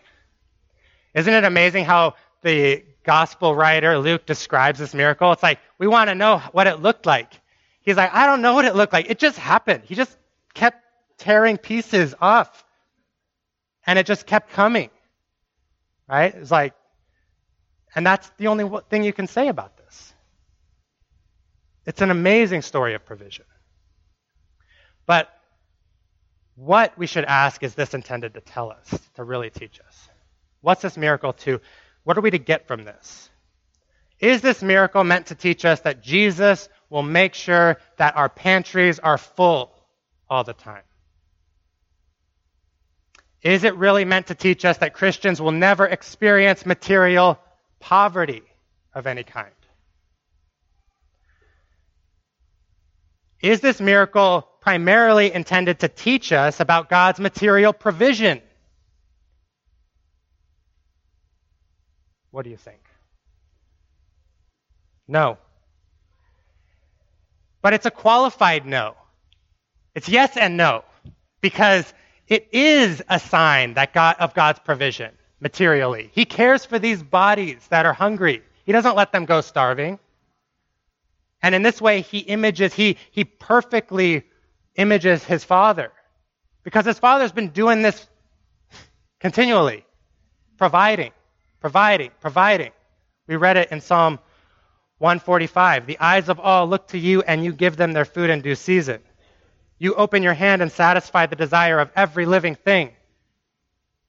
Isn't 1.15 1.33
it 1.33 1.45
amazing 1.45 1.85
how 1.85 2.17
the 2.43 2.85
gospel 3.05 3.55
writer 3.55 3.99
Luke 3.99 4.27
describes 4.27 4.79
this 4.79 4.93
miracle? 4.93 5.33
It's 5.33 5.43
like, 5.43 5.61
we 5.79 5.87
want 5.87 6.09
to 6.11 6.15
know 6.15 6.39
what 6.53 6.67
it 6.67 6.81
looked 6.81 7.07
like. 7.07 7.33
He's 7.81 7.97
like, 7.97 8.13
I 8.13 8.27
don't 8.27 8.43
know 8.43 8.55
what 8.55 8.65
it 8.65 8.75
looked 8.75 8.93
like. 8.93 9.09
It 9.09 9.19
just 9.19 9.39
happened. 9.39 9.85
He 9.85 9.95
just 9.95 10.17
kept 10.55 10.83
tearing 11.19 11.57
pieces 11.57 12.15
off. 12.21 12.65
And 13.87 13.99
it 13.99 14.07
just 14.07 14.27
kept 14.27 14.53
coming. 14.53 14.91
Right? 16.09 16.35
It's 16.35 16.51
like, 16.51 16.75
and 17.95 18.07
that's 18.07 18.31
the 18.39 18.49
only 18.49 18.69
thing 18.89 19.05
you 19.05 19.13
can 19.13 19.27
say 19.27 19.49
about 19.49 19.77
this. 19.77 20.13
It's 21.85 22.01
an 22.01 22.11
amazing 22.11 22.63
story 22.63 22.95
of 22.95 23.05
provision. 23.05 23.45
But 25.05 25.29
what 26.55 26.97
we 26.99 27.07
should 27.07 27.25
ask 27.25 27.63
is 27.63 27.75
this 27.75 27.95
intended 27.95 28.35
to 28.35 28.41
tell 28.41 28.71
us, 28.71 28.99
to 29.15 29.25
really 29.25 29.51
teach 29.51 29.81
us? 29.81 30.09
What's 30.61 30.83
this 30.83 30.97
miracle 30.97 31.33
to? 31.33 31.61
What 32.05 32.19
are 32.19 32.21
we 32.21 32.31
to 32.31 32.39
get 32.39 32.67
from 32.67 32.85
this? 32.85 33.31
Is 34.21 34.41
this 34.41 34.63
miracle 34.63 35.03
meant 35.03 35.27
to 35.27 35.35
teach 35.35 35.65
us 35.65 35.81
that 35.81 36.03
Jesus 36.03 36.69
will 36.91 37.03
make 37.03 37.35
sure 37.35 37.79
that 37.97 38.17
our 38.17 38.29
pantries 38.29 38.99
are 38.99 39.19
full 39.19 39.73
all 40.29 40.45
the 40.45 40.53
time? 40.53 40.83
Is 43.43 43.65
it 43.65 43.75
really 43.77 44.05
meant 44.05 44.29
to 44.29 44.37
teach 44.37 44.65
us 44.65 44.79
that 44.79 44.95
Christians 44.95 45.41
will 45.43 45.51
never 45.51 45.87
experience 45.87 46.65
material 46.65 47.41
poverty 47.81 48.43
of 48.95 49.09
any 49.09 49.25
kind? 49.25 49.51
Is 53.43 53.61
this 53.61 53.81
miracle 53.81 54.49
primarily 54.61 55.33
intended 55.33 55.81
to 55.81 55.89
teach 55.89 56.33
us 56.33 56.61
about 56.61 56.89
God's 56.89 57.19
material 57.19 57.73
provision? 57.73 58.41
What 62.31 62.45
do 62.45 62.51
you 62.51 62.57
think? 62.57 62.81
No. 65.09 65.39
But 67.61 67.75
it's 67.75 67.87
a 67.87 67.91
qualified 67.91 68.65
no. 68.65 68.95
It's 69.95 70.09
yes 70.09 70.37
and 70.37 70.57
no, 70.57 70.85
because 71.41 71.93
it 72.29 72.49
is 72.53 73.03
a 73.09 73.19
sign 73.19 73.75
that 73.75 73.93
God, 73.93 74.17
of 74.21 74.35
God's 74.35 74.61
provision 74.61 75.13
materially. 75.41 76.11
He 76.13 76.25
cares 76.25 76.65
for 76.65 76.79
these 76.79 77.03
bodies 77.03 77.67
that 77.69 77.85
are 77.85 77.93
hungry. 77.93 78.43
He 78.65 78.73
doesn't 78.73 78.97
let 78.97 79.13
them 79.13 79.27
go 79.27 79.41
starving. 79.41 79.99
And 81.43 81.55
in 81.55 81.63
this 81.63 81.81
way, 81.81 82.03
he 82.03 82.19
images, 82.19 82.73
he, 82.73 82.97
he 83.11 83.25
perfectly 83.25 84.25
images 84.77 85.25
his 85.25 85.43
father. 85.43 85.93
Because 86.63 86.85
his 86.85 86.99
father's 86.99 87.33
been 87.33 87.49
doing 87.49 87.83
this 87.83 88.07
continually, 89.19 89.85
providing, 90.57 91.11
providing, 91.61 92.11
providing. 92.21 92.71
We 93.27 93.37
read 93.37 93.57
it 93.57 93.73
in 93.73 93.81
Psalm 93.81 94.21
145. 94.99 95.87
The 95.87 95.99
eyes 95.99 96.29
of 96.29 96.39
all 96.39 96.69
look 96.69 96.89
to 96.89 96.99
you, 96.99 97.23
and 97.23 97.45
you 97.45 97.53
give 97.53 97.77
them 97.77 97.93
their 97.93 98.05
food 98.05 98.31
in 98.31 98.41
due 98.41 98.55
season. 98.55 99.01
You 99.79 99.95
open 99.95 100.23
your 100.23 100.35
hand 100.35 100.63
and 100.63 100.71
satisfy 100.71 101.27
the 101.27 101.35
desire 101.35 101.81
of 101.81 101.91
every 101.97 102.25
living 102.25 102.55
thing. 102.55 102.93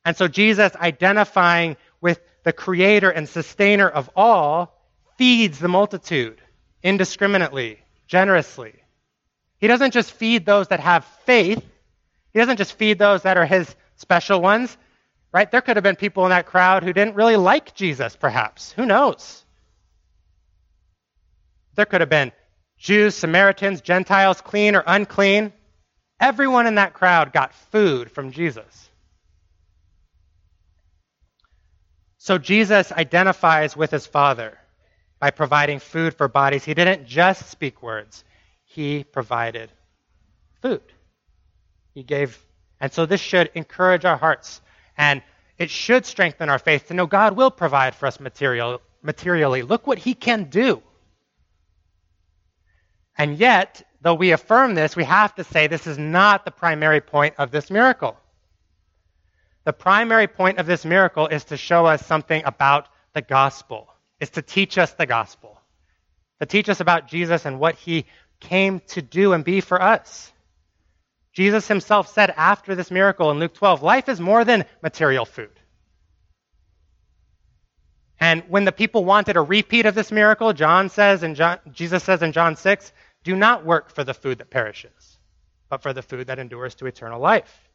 And 0.05 0.15
so 0.15 0.27
Jesus, 0.27 0.75
identifying 0.75 1.77
with 1.99 2.21
the 2.43 2.53
creator 2.53 3.09
and 3.09 3.27
sustainer 3.27 3.89
of 3.89 4.09
all, 4.15 4.79
feeds 5.17 5.57
the 5.57 5.67
multitude 5.67 6.42
indiscriminately, 6.83 7.79
generously. 8.07 8.75
He 9.57 9.67
doesn't 9.67 9.91
just 9.91 10.11
feed 10.11 10.45
those 10.45 10.67
that 10.67 10.81
have 10.81 11.05
faith, 11.25 11.63
he 12.33 12.39
doesn't 12.39 12.57
just 12.57 12.73
feed 12.73 12.99
those 12.99 13.23
that 13.23 13.37
are 13.37 13.45
his 13.45 13.73
special 13.95 14.41
ones, 14.41 14.75
right? 15.31 15.49
There 15.49 15.61
could 15.61 15.77
have 15.77 15.83
been 15.83 15.95
people 15.95 16.25
in 16.25 16.31
that 16.31 16.45
crowd 16.45 16.83
who 16.83 16.93
didn't 16.93 17.15
really 17.15 17.37
like 17.37 17.73
Jesus, 17.73 18.15
perhaps. 18.15 18.71
Who 18.73 18.85
knows? 18.85 19.45
There 21.75 21.85
could 21.85 22.01
have 22.01 22.09
been 22.09 22.31
Jews, 22.77 23.15
Samaritans, 23.15 23.81
Gentiles, 23.81 24.41
clean 24.41 24.75
or 24.75 24.83
unclean. 24.85 25.53
Everyone 26.19 26.67
in 26.67 26.75
that 26.75 26.93
crowd 26.93 27.33
got 27.33 27.53
food 27.53 28.11
from 28.11 28.31
Jesus. 28.31 28.89
So 32.17 32.37
Jesus 32.37 32.91
identifies 32.91 33.75
with 33.75 33.91
his 33.91 34.05
Father 34.05 34.57
by 35.23 35.31
providing 35.31 35.79
food 35.79 36.13
for 36.13 36.27
bodies. 36.27 36.65
He 36.65 36.73
didn't 36.73 37.07
just 37.07 37.49
speak 37.49 37.81
words, 37.81 38.25
he 38.65 39.05
provided 39.05 39.71
food. 40.61 40.81
He 41.93 42.03
gave, 42.03 42.37
and 42.81 42.91
so 42.91 43.05
this 43.05 43.21
should 43.21 43.49
encourage 43.53 44.03
our 44.03 44.17
hearts 44.17 44.59
and 44.97 45.21
it 45.57 45.69
should 45.69 46.05
strengthen 46.05 46.49
our 46.49 46.59
faith 46.59 46.89
to 46.89 46.93
know 46.93 47.05
God 47.05 47.37
will 47.37 47.51
provide 47.51 47.95
for 47.95 48.05
us 48.05 48.19
material, 48.19 48.81
materially. 49.01 49.61
Look 49.61 49.87
what 49.87 49.97
he 49.97 50.13
can 50.13 50.49
do. 50.49 50.83
And 53.17 53.37
yet, 53.37 53.81
though 54.01 54.15
we 54.15 54.31
affirm 54.33 54.75
this, 54.75 54.97
we 54.97 55.05
have 55.05 55.33
to 55.35 55.45
say 55.45 55.67
this 55.67 55.87
is 55.87 55.97
not 55.97 56.43
the 56.43 56.51
primary 56.51 56.99
point 56.99 57.35
of 57.37 57.49
this 57.49 57.71
miracle. 57.71 58.17
The 59.63 59.71
primary 59.71 60.27
point 60.27 60.57
of 60.57 60.65
this 60.65 60.83
miracle 60.83 61.27
is 61.27 61.45
to 61.45 61.55
show 61.55 61.85
us 61.85 62.05
something 62.05 62.43
about 62.43 62.89
the 63.13 63.21
gospel, 63.21 63.92
is 64.23 64.31
to 64.31 64.41
teach 64.41 64.77
us 64.77 64.93
the 64.93 65.05
gospel, 65.05 65.59
to 66.39 66.45
teach 66.45 66.69
us 66.69 66.79
about 66.79 67.09
Jesus 67.09 67.45
and 67.45 67.59
what 67.59 67.75
he 67.75 68.05
came 68.39 68.79
to 68.87 69.01
do 69.01 69.33
and 69.33 69.43
be 69.43 69.59
for 69.61 69.81
us. 69.81 70.31
Jesus 71.33 71.67
himself 71.67 72.13
said 72.13 72.33
after 72.35 72.73
this 72.73 72.89
miracle 72.89 73.31
in 73.31 73.39
Luke 73.39 73.53
12, 73.53 73.83
life 73.83 74.07
is 74.07 74.21
more 74.21 74.45
than 74.45 74.65
material 74.81 75.25
food. 75.25 75.59
And 78.17 78.43
when 78.47 78.63
the 78.63 78.71
people 78.71 79.03
wanted 79.03 79.35
a 79.35 79.41
repeat 79.41 79.85
of 79.85 79.95
this 79.95 80.11
miracle, 80.11 80.53
John 80.53 80.89
says 80.89 81.23
and 81.23 81.35
Jesus 81.73 82.03
says 82.03 82.21
in 82.21 82.31
John 82.31 82.55
6, 82.55 82.93
do 83.25 83.35
not 83.35 83.65
work 83.65 83.93
for 83.93 84.05
the 84.05 84.13
food 84.13 84.37
that 84.37 84.49
perishes, 84.49 85.17
but 85.69 85.81
for 85.81 85.91
the 85.91 86.01
food 86.01 86.27
that 86.27 86.39
endures 86.39 86.75
to 86.75 86.85
eternal 86.85 87.19
life. 87.19 87.69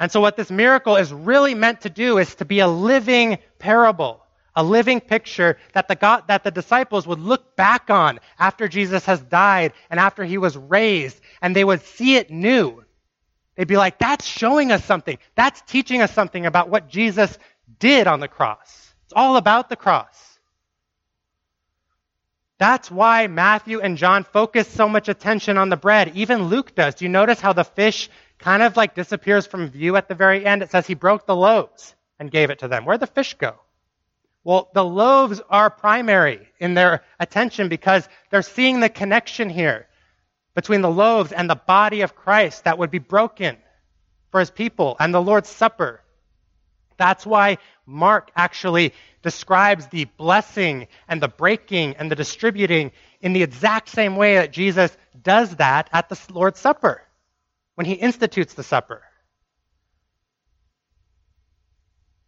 And 0.00 0.10
so, 0.10 0.20
what 0.20 0.36
this 0.36 0.50
miracle 0.50 0.96
is 0.96 1.12
really 1.12 1.54
meant 1.54 1.82
to 1.82 1.90
do 1.90 2.16
is 2.18 2.34
to 2.36 2.46
be 2.46 2.60
a 2.60 2.68
living 2.68 3.38
parable, 3.58 4.19
a 4.54 4.62
living 4.62 5.00
picture 5.00 5.58
that 5.72 5.88
the, 5.88 5.96
God, 5.96 6.24
that 6.28 6.44
the 6.44 6.50
disciples 6.50 7.06
would 7.06 7.20
look 7.20 7.56
back 7.56 7.90
on 7.90 8.20
after 8.38 8.68
Jesus 8.68 9.04
has 9.06 9.20
died 9.20 9.72
and 9.90 10.00
after 10.00 10.24
he 10.24 10.38
was 10.38 10.56
raised, 10.56 11.20
and 11.40 11.54
they 11.54 11.64
would 11.64 11.82
see 11.82 12.16
it 12.16 12.30
new. 12.30 12.84
They'd 13.56 13.68
be 13.68 13.76
like, 13.76 13.98
that's 13.98 14.26
showing 14.26 14.72
us 14.72 14.84
something. 14.84 15.18
That's 15.34 15.60
teaching 15.62 16.00
us 16.02 16.12
something 16.12 16.46
about 16.46 16.70
what 16.70 16.88
Jesus 16.88 17.38
did 17.78 18.06
on 18.06 18.20
the 18.20 18.28
cross. 18.28 18.94
It's 19.04 19.12
all 19.14 19.36
about 19.36 19.68
the 19.68 19.76
cross. 19.76 20.38
That's 22.58 22.90
why 22.90 23.26
Matthew 23.26 23.80
and 23.80 23.96
John 23.96 24.24
focus 24.24 24.68
so 24.68 24.88
much 24.88 25.08
attention 25.08 25.56
on 25.56 25.70
the 25.70 25.78
bread. 25.78 26.12
Even 26.14 26.44
Luke 26.44 26.74
does. 26.74 26.94
Do 26.96 27.06
you 27.06 27.08
notice 27.08 27.40
how 27.40 27.54
the 27.54 27.64
fish 27.64 28.10
kind 28.38 28.62
of 28.62 28.76
like 28.76 28.94
disappears 28.94 29.46
from 29.46 29.68
view 29.68 29.96
at 29.96 30.08
the 30.08 30.14
very 30.14 30.44
end? 30.44 30.62
It 30.62 30.70
says 30.70 30.86
he 30.86 30.94
broke 30.94 31.26
the 31.26 31.34
loaves 31.34 31.94
and 32.18 32.30
gave 32.30 32.50
it 32.50 32.58
to 32.58 32.68
them. 32.68 32.84
Where'd 32.84 33.00
the 33.00 33.06
fish 33.06 33.34
go? 33.34 33.54
Well, 34.42 34.70
the 34.72 34.84
loaves 34.84 35.40
are 35.50 35.68
primary 35.70 36.48
in 36.58 36.74
their 36.74 37.02
attention 37.18 37.68
because 37.68 38.08
they're 38.30 38.42
seeing 38.42 38.80
the 38.80 38.88
connection 38.88 39.50
here 39.50 39.86
between 40.54 40.80
the 40.80 40.90
loaves 40.90 41.32
and 41.32 41.48
the 41.48 41.56
body 41.56 42.00
of 42.00 42.14
Christ 42.14 42.64
that 42.64 42.78
would 42.78 42.90
be 42.90 42.98
broken 42.98 43.56
for 44.30 44.40
his 44.40 44.50
people 44.50 44.96
and 44.98 45.12
the 45.12 45.22
Lord's 45.22 45.48
Supper. 45.48 46.00
That's 46.96 47.26
why 47.26 47.58
Mark 47.86 48.30
actually 48.36 48.94
describes 49.22 49.86
the 49.86 50.04
blessing 50.04 50.88
and 51.08 51.20
the 51.20 51.28
breaking 51.28 51.96
and 51.96 52.10
the 52.10 52.16
distributing 52.16 52.92
in 53.20 53.32
the 53.32 53.42
exact 53.42 53.88
same 53.88 54.16
way 54.16 54.34
that 54.34 54.52
Jesus 54.52 54.96
does 55.22 55.56
that 55.56 55.88
at 55.92 56.08
the 56.08 56.18
Lord's 56.32 56.60
Supper 56.60 57.02
when 57.74 57.86
he 57.86 57.94
institutes 57.94 58.54
the 58.54 58.62
supper. 58.62 59.02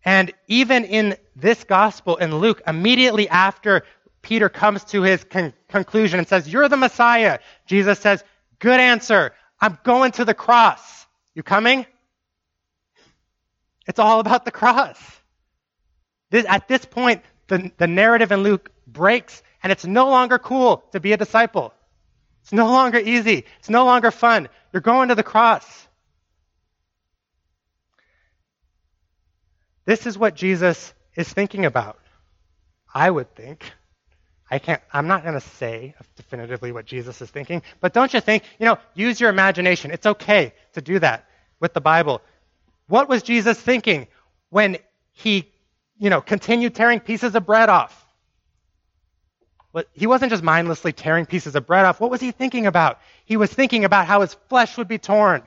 And 0.04 0.32
even 0.48 0.84
in 0.84 1.16
this 1.36 1.64
gospel 1.64 2.16
in 2.16 2.36
Luke, 2.36 2.62
immediately 2.66 3.28
after 3.28 3.84
Peter 4.20 4.48
comes 4.48 4.84
to 4.84 5.02
his 5.02 5.24
con- 5.24 5.52
conclusion 5.68 6.18
and 6.18 6.28
says, 6.28 6.50
You're 6.50 6.68
the 6.68 6.76
Messiah, 6.76 7.38
Jesus 7.66 7.98
says, 7.98 8.24
Good 8.58 8.80
answer. 8.80 9.32
I'm 9.60 9.78
going 9.84 10.12
to 10.12 10.24
the 10.24 10.34
cross. 10.34 11.06
You 11.34 11.42
coming? 11.42 11.86
It's 13.86 13.98
all 13.98 14.20
about 14.20 14.44
the 14.44 14.50
cross. 14.50 14.98
This, 16.30 16.46
at 16.48 16.68
this 16.68 16.84
point, 16.84 17.22
the, 17.48 17.70
the 17.76 17.86
narrative 17.86 18.32
in 18.32 18.42
Luke 18.42 18.70
breaks, 18.86 19.42
and 19.62 19.70
it's 19.70 19.84
no 19.84 20.08
longer 20.08 20.38
cool 20.38 20.84
to 20.92 21.00
be 21.00 21.12
a 21.12 21.16
disciple. 21.16 21.72
It's 22.42 22.52
no 22.52 22.66
longer 22.66 22.98
easy. 22.98 23.44
It's 23.58 23.70
no 23.70 23.84
longer 23.84 24.10
fun. 24.10 24.48
You're 24.72 24.82
going 24.82 25.08
to 25.10 25.14
the 25.14 25.22
cross. 25.22 25.88
This 29.84 30.06
is 30.06 30.16
what 30.16 30.34
Jesus 30.34 30.94
is 31.14 31.32
thinking 31.32 31.64
about. 31.64 31.98
I 32.94 33.10
would 33.10 33.34
think. 33.34 33.70
I 34.50 34.58
can't, 34.58 34.82
I'm 34.92 35.06
not 35.06 35.22
going 35.22 35.34
to 35.34 35.40
say 35.40 35.94
definitively 36.14 36.72
what 36.72 36.84
Jesus 36.84 37.22
is 37.22 37.30
thinking, 37.30 37.62
but 37.80 37.94
don't 37.94 38.12
you 38.12 38.20
think, 38.20 38.42
you 38.58 38.66
know, 38.66 38.78
use 38.94 39.18
your 39.18 39.30
imagination. 39.30 39.90
It's 39.90 40.04
okay 40.04 40.52
to 40.74 40.82
do 40.82 40.98
that 40.98 41.26
with 41.58 41.72
the 41.72 41.80
Bible. 41.80 42.20
What 42.86 43.08
was 43.08 43.22
Jesus 43.22 43.58
thinking 43.58 44.08
when 44.50 44.76
he 45.12 45.52
you 46.02 46.10
know, 46.10 46.20
continue 46.20 46.68
tearing 46.68 46.98
pieces 46.98 47.36
of 47.36 47.46
bread 47.46 47.68
off. 47.68 48.04
But 49.72 49.88
he 49.92 50.08
wasn't 50.08 50.32
just 50.32 50.42
mindlessly 50.42 50.92
tearing 50.92 51.26
pieces 51.26 51.54
of 51.54 51.64
bread 51.64 51.84
off. 51.84 52.00
What 52.00 52.10
was 52.10 52.20
he 52.20 52.32
thinking 52.32 52.66
about? 52.66 52.98
He 53.24 53.36
was 53.36 53.52
thinking 53.52 53.84
about 53.84 54.08
how 54.08 54.20
his 54.20 54.34
flesh 54.48 54.76
would 54.76 54.88
be 54.88 54.98
torn. 54.98 55.44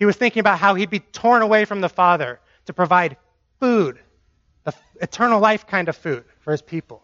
He 0.00 0.04
was 0.04 0.16
thinking 0.16 0.40
about 0.40 0.58
how 0.58 0.74
he'd 0.74 0.90
be 0.90 0.98
torn 0.98 1.42
away 1.42 1.64
from 1.64 1.80
the 1.80 1.88
Father 1.88 2.40
to 2.66 2.72
provide 2.72 3.16
food, 3.60 3.98
the 4.64 4.74
eternal 5.00 5.40
life 5.40 5.66
kind 5.66 5.88
of 5.88 5.96
food 5.96 6.24
for 6.40 6.52
his 6.52 6.62
people. 6.62 7.02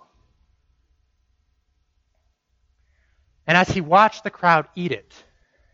And 3.46 3.56
as 3.56 3.68
he 3.68 3.80
watched 3.80 4.24
the 4.24 4.30
crowd 4.30 4.68
eat 4.74 4.92
it, 4.92 5.12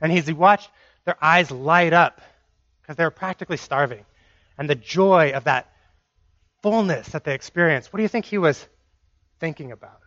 and 0.01 0.13
as 0.13 0.27
he 0.27 0.33
watched 0.33 0.71
their 1.05 1.17
eyes 1.23 1.51
light 1.51 1.93
up, 1.93 2.21
because 2.81 2.97
they 2.97 3.05
were 3.05 3.11
practically 3.11 3.57
starving, 3.57 4.05
and 4.59 4.69
the 4.69 4.75
joy 4.75 5.33
of 5.33 5.45
that 5.45 5.71
fullness 6.63 7.09
that 7.11 7.25
they 7.25 7.35
experienced, 7.35 7.93
what 7.93 7.99
do 7.99 8.03
you 8.03 8.09
think 8.09 8.25
he 8.25 8.39
was 8.39 8.67
thinking 9.41 9.73
about? 9.73 10.01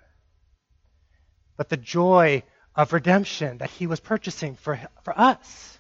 But 1.58 1.70
the 1.70 1.78
joy 1.78 2.44
of 2.76 2.94
redemption 2.94 3.58
that 3.60 3.70
he 3.70 3.88
was 3.88 4.00
purchasing 4.00 4.56
for, 4.56 4.80
for 5.04 5.18
us. 5.20 5.79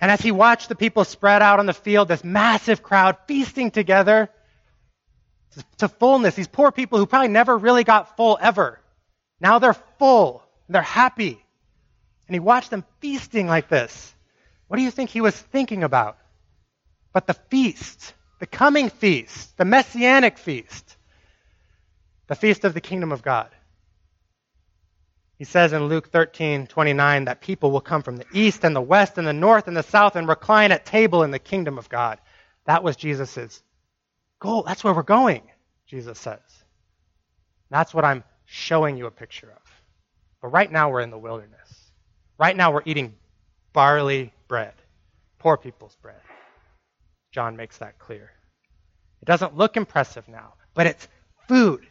And 0.00 0.10
as 0.10 0.20
he 0.20 0.30
watched 0.30 0.68
the 0.68 0.74
people 0.74 1.04
spread 1.04 1.42
out 1.42 1.58
on 1.58 1.66
the 1.66 1.72
field, 1.72 2.08
this 2.08 2.24
massive 2.24 2.82
crowd 2.82 3.16
feasting 3.26 3.70
together 3.70 4.28
to 5.78 5.88
fullness, 5.88 6.34
these 6.34 6.48
poor 6.48 6.70
people 6.70 6.98
who 6.98 7.06
probably 7.06 7.28
never 7.28 7.56
really 7.56 7.84
got 7.84 8.16
full 8.16 8.38
ever, 8.40 8.78
now 9.40 9.58
they're 9.58 9.76
full, 9.98 10.42
they're 10.68 10.82
happy. 10.82 11.42
And 12.28 12.34
he 12.34 12.40
watched 12.40 12.70
them 12.70 12.84
feasting 13.00 13.46
like 13.46 13.68
this. 13.68 14.14
What 14.68 14.76
do 14.76 14.82
you 14.82 14.90
think 14.90 15.10
he 15.10 15.20
was 15.20 15.34
thinking 15.34 15.82
about? 15.82 16.18
but 17.16 17.26
the 17.26 17.32
feast, 17.48 18.12
the 18.40 18.46
coming 18.46 18.90
feast, 18.90 19.56
the 19.56 19.64
messianic 19.64 20.36
feast, 20.36 20.98
the 22.26 22.34
feast 22.34 22.62
of 22.66 22.74
the 22.74 22.80
kingdom 22.82 23.10
of 23.10 23.22
God. 23.22 23.48
He 25.38 25.44
says 25.44 25.72
in 25.72 25.88
Luke 25.88 26.10
13, 26.10 26.66
29, 26.66 27.26
that 27.26 27.40
people 27.40 27.70
will 27.70 27.82
come 27.82 28.02
from 28.02 28.16
the 28.16 28.26
east 28.32 28.64
and 28.64 28.74
the 28.74 28.80
west 28.80 29.18
and 29.18 29.26
the 29.26 29.34
north 29.34 29.68
and 29.68 29.76
the 29.76 29.82
south 29.82 30.16
and 30.16 30.26
recline 30.26 30.72
at 30.72 30.86
table 30.86 31.22
in 31.22 31.30
the 31.30 31.38
kingdom 31.38 31.76
of 31.76 31.88
God. 31.88 32.18
That 32.64 32.82
was 32.82 32.96
Jesus' 32.96 33.62
goal. 34.40 34.62
That's 34.62 34.82
where 34.82 34.94
we're 34.94 35.02
going, 35.02 35.42
Jesus 35.86 36.18
says. 36.18 36.40
That's 37.70 37.92
what 37.92 38.04
I'm 38.04 38.24
showing 38.46 38.96
you 38.96 39.06
a 39.06 39.10
picture 39.10 39.50
of. 39.50 39.62
But 40.40 40.48
right 40.48 40.70
now 40.70 40.90
we're 40.90 41.00
in 41.00 41.10
the 41.10 41.18
wilderness. 41.18 41.90
Right 42.38 42.56
now 42.56 42.72
we're 42.72 42.82
eating 42.86 43.14
barley 43.72 44.32
bread, 44.48 44.74
poor 45.38 45.56
people's 45.56 45.96
bread. 46.00 46.20
John 47.30 47.56
makes 47.56 47.78
that 47.78 47.98
clear. 47.98 48.30
It 49.20 49.26
doesn't 49.26 49.56
look 49.56 49.76
impressive 49.76 50.28
now, 50.28 50.54
but 50.72 50.86
it's 50.86 51.08
food, 51.48 51.86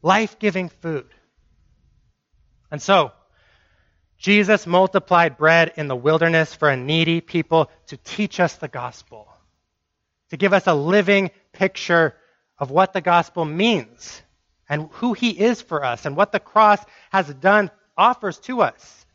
life 0.00 0.38
giving 0.38 0.68
food. 0.68 1.06
And 2.70 2.80
so, 2.82 3.12
Jesus 4.18 4.66
multiplied 4.66 5.38
bread 5.38 5.72
in 5.76 5.88
the 5.88 5.96
wilderness 5.96 6.54
for 6.54 6.68
a 6.68 6.76
needy 6.76 7.20
people 7.20 7.70
to 7.86 7.96
teach 7.96 8.40
us 8.40 8.56
the 8.56 8.68
gospel, 8.68 9.28
to 10.30 10.36
give 10.36 10.52
us 10.52 10.66
a 10.66 10.74
living 10.74 11.30
picture 11.52 12.14
of 12.58 12.70
what 12.70 12.92
the 12.92 13.00
gospel 13.00 13.44
means 13.44 14.20
and 14.68 14.88
who 14.94 15.12
he 15.12 15.30
is 15.30 15.62
for 15.62 15.84
us 15.84 16.04
and 16.04 16.16
what 16.16 16.32
the 16.32 16.40
cross 16.40 16.84
has 17.10 17.32
done, 17.32 17.70
offers 17.96 18.38
to 18.40 18.60
us. 18.60 19.06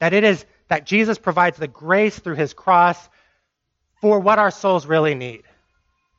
That 0.00 0.12
it 0.12 0.24
is 0.24 0.44
that 0.68 0.84
Jesus 0.84 1.18
provides 1.18 1.56
the 1.56 1.68
grace 1.68 2.18
through 2.18 2.34
his 2.34 2.52
cross 2.52 2.98
for 4.00 4.18
what 4.18 4.38
our 4.38 4.50
souls 4.50 4.86
really 4.86 5.14
need. 5.14 5.42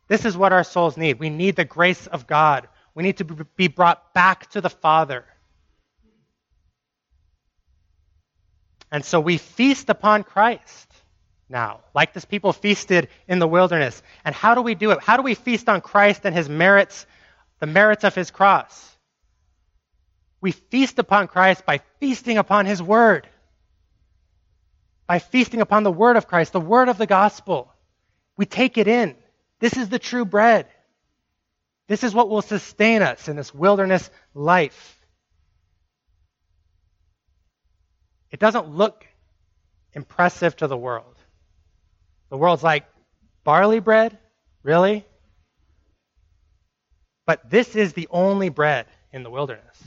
This 0.07 0.25
is 0.25 0.37
what 0.37 0.53
our 0.53 0.63
souls 0.63 0.95
need. 0.95 1.19
We 1.19 1.29
need 1.29 1.55
the 1.55 1.65
grace 1.65 2.07
of 2.07 2.25
God. 2.25 2.67
We 2.95 3.03
need 3.03 3.17
to 3.17 3.25
be 3.25 3.67
brought 3.67 4.13
back 4.13 4.49
to 4.51 4.61
the 4.61 4.69
Father. 4.69 5.25
And 8.93 9.03
so 9.03 9.19
we 9.19 9.39
feast 9.39 9.89
upon 9.89 10.23
Christ. 10.23 10.87
now, 11.49 11.81
like 11.93 12.13
this 12.13 12.25
people 12.25 12.53
feasted 12.53 13.09
in 13.27 13.39
the 13.39 13.47
wilderness. 13.47 14.01
And 14.23 14.33
how 14.35 14.53
do 14.53 14.61
we 14.61 14.75
do 14.75 14.91
it? 14.91 15.01
How 15.01 15.17
do 15.17 15.23
we 15.23 15.33
feast 15.33 15.67
on 15.67 15.81
Christ 15.81 16.21
and 16.25 16.35
his 16.35 16.47
merits, 16.47 17.07
the 17.59 17.65
merits 17.65 18.03
of 18.03 18.13
his 18.13 18.29
cross? 18.29 18.95
We 20.41 20.51
feast 20.51 20.99
upon 20.99 21.27
Christ 21.27 21.65
by 21.65 21.81
feasting 21.99 22.37
upon 22.37 22.67
his 22.67 22.83
word, 22.83 23.27
by 25.07 25.17
feasting 25.17 25.61
upon 25.61 25.83
the 25.83 25.91
word 25.91 26.15
of 26.15 26.27
Christ, 26.27 26.53
the 26.53 26.61
word 26.61 26.87
of 26.87 26.99
the 26.99 27.07
gospel. 27.07 27.73
We 28.37 28.45
take 28.45 28.77
it 28.77 28.87
in. 28.87 29.15
This 29.59 29.75
is 29.75 29.89
the 29.89 29.99
true 29.99 30.25
bread. 30.25 30.67
This 31.87 32.03
is 32.03 32.13
what 32.13 32.29
will 32.29 32.43
sustain 32.43 33.01
us 33.01 33.27
in 33.27 33.35
this 33.37 33.53
wilderness 33.53 34.09
life. 34.35 35.02
It 38.33 38.39
doesn't 38.39 38.67
look 38.67 39.05
impressive 39.93 40.55
to 40.57 40.67
the 40.67 40.75
world. 40.75 41.15
The 42.29 42.37
world's 42.37 42.63
like, 42.63 42.85
barley 43.43 43.79
bread? 43.79 44.17
Really? 44.63 45.05
But 47.27 47.47
this 47.49 47.75
is 47.75 47.93
the 47.93 48.07
only 48.09 48.49
bread 48.49 48.87
in 49.11 49.21
the 49.21 49.29
wilderness. 49.29 49.77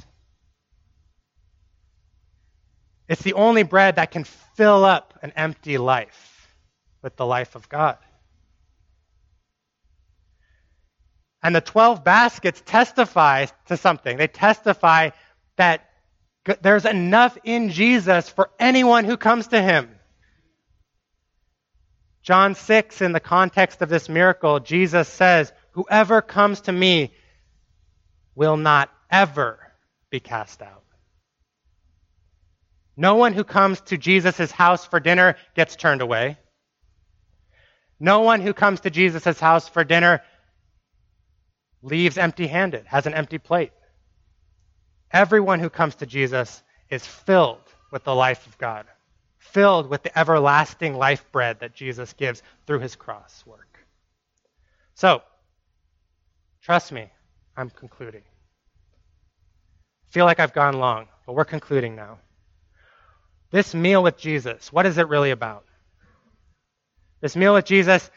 It's 3.09 3.23
the 3.23 3.35
only 3.35 3.65
bread 3.65 3.97
that 3.97 4.13
can 4.13 4.23
fill 4.25 4.85
up 4.85 5.19
an 5.23 5.33
empty 5.35 5.77
life 5.77 6.49
with 7.03 7.17
the 7.17 7.27
life 7.27 7.57
of 7.57 7.69
God. 7.69 7.99
And 11.43 11.55
the 11.55 11.61
12 11.61 12.05
baskets 12.05 12.63
testify 12.65 13.47
to 13.67 13.77
something. 13.77 14.17
They 14.17 14.29
testify 14.29 15.11
that 15.57 15.86
there's 16.63 16.85
enough 16.85 17.37
in 17.45 17.71
Jesus 17.71 18.29
for 18.29 18.51
anyone 18.59 19.05
who 19.05 19.17
comes 19.17 19.49
to 19.49 19.61
him. 19.61 19.91
John 22.23 22.55
6, 22.55 23.03
in 23.03 23.13
the 23.13 23.21
context 23.21 23.83
of 23.83 23.89
this 23.89 24.09
miracle, 24.09 24.61
Jesus 24.61 25.09
says, 25.09 25.53
Whoever 25.73 26.23
comes 26.23 26.63
to 26.63 26.73
me 26.73 27.13
will 28.35 28.57
not 28.57 28.91
ever 29.11 29.61
be 30.11 30.21
cast 30.21 30.63
out. 30.63 30.83
No 32.97 33.17
one 33.17 33.33
who 33.33 33.45
comes 33.45 33.81
to 33.83 33.99
Jesus' 33.99 34.51
house 34.51 34.85
for 34.85 35.01
dinner 35.01 35.37
gets 35.55 35.77
turned 35.77 36.01
away. 36.01 36.39
No 38.01 38.21
one 38.21 38.41
who 38.41 38.53
comes 38.53 38.81
to 38.81 38.91
Jesus' 38.91 39.39
house 39.39 39.69
for 39.69 39.85
dinner 39.85 40.23
leaves 41.83 42.19
empty 42.19 42.47
handed, 42.47 42.87
has 42.87 43.07
an 43.07 43.15
empty 43.15 43.39
plate. 43.39 43.73
Everyone 45.13 45.61
who 45.61 45.71
comes 45.71 45.97
to 45.97 46.07
Jesus 46.07 46.63
is 46.91 47.07
filled 47.07 47.75
with 47.91 48.05
the 48.05 48.15
life 48.15 48.47
of 48.47 48.59
God 48.59 48.87
filled 49.47 49.89
with 49.89 50.03
the 50.03 50.19
everlasting 50.19 50.95
life 50.95 51.25
bread 51.33 51.61
that 51.61 51.75
Jesus 51.75 52.13
gives 52.13 52.43
through 52.67 52.81
his 52.81 52.97
cross 52.97 53.43
work. 53.47 53.79
So, 54.95 55.23
trust 56.63 56.93
me, 56.93 57.11
I'm 57.57 57.71
concluding. 57.71 58.23
I 60.05 60.11
feel 60.11 60.25
like 60.25 60.41
I've 60.41 60.53
gone 60.53 60.79
long, 60.79 61.07
but 61.25 61.35
we're 61.35 61.45
concluding 61.45 61.97
now. 61.97 62.19
This 63.51 63.75
meal 63.75 64.03
with 64.03 64.19
Jesus, 64.19 64.73
what 64.73 64.87
is 64.87 64.99
it 64.99 65.09
really 65.09 65.31
about? 65.31 65.65
This 67.21 67.37
meal 67.37 67.55
with 67.55 67.65
Jesus 67.65 68.11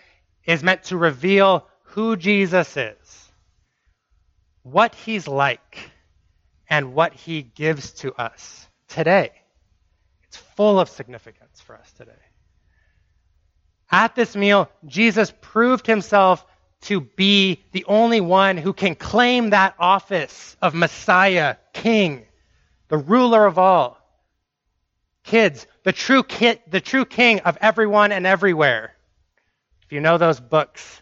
is 0.45 0.63
meant 0.63 0.83
to 0.85 0.97
reveal 0.97 1.67
who 1.83 2.15
Jesus 2.17 2.75
is, 2.75 3.31
what 4.63 4.93
he's 4.95 5.27
like, 5.27 5.91
and 6.69 6.93
what 6.93 7.13
he 7.13 7.41
gives 7.41 7.91
to 7.91 8.13
us 8.13 8.67
today. 8.87 9.31
It's 10.25 10.37
full 10.37 10.79
of 10.79 10.89
significance 10.89 11.59
for 11.61 11.75
us 11.75 11.91
today. 11.93 12.11
At 13.91 14.15
this 14.15 14.35
meal, 14.35 14.69
Jesus 14.85 15.33
proved 15.41 15.87
himself 15.87 16.45
to 16.81 17.01
be 17.01 17.63
the 17.71 17.85
only 17.85 18.21
one 18.21 18.57
who 18.57 18.73
can 18.73 18.95
claim 18.95 19.49
that 19.49 19.75
office 19.79 20.55
of 20.61 20.73
Messiah, 20.73 21.57
King, 21.73 22.25
the 22.87 22.97
ruler 22.97 23.45
of 23.45 23.57
all. 23.57 23.97
Kids, 25.23 25.65
the 25.83 25.91
true, 25.91 26.23
ki- 26.23 26.61
the 26.69 26.81
true 26.81 27.05
king 27.05 27.39
of 27.41 27.57
everyone 27.61 28.11
and 28.11 28.25
everywhere. 28.25 28.95
If 29.83 29.91
you 29.91 30.01
know 30.01 30.17
those 30.17 30.39
books, 30.39 31.01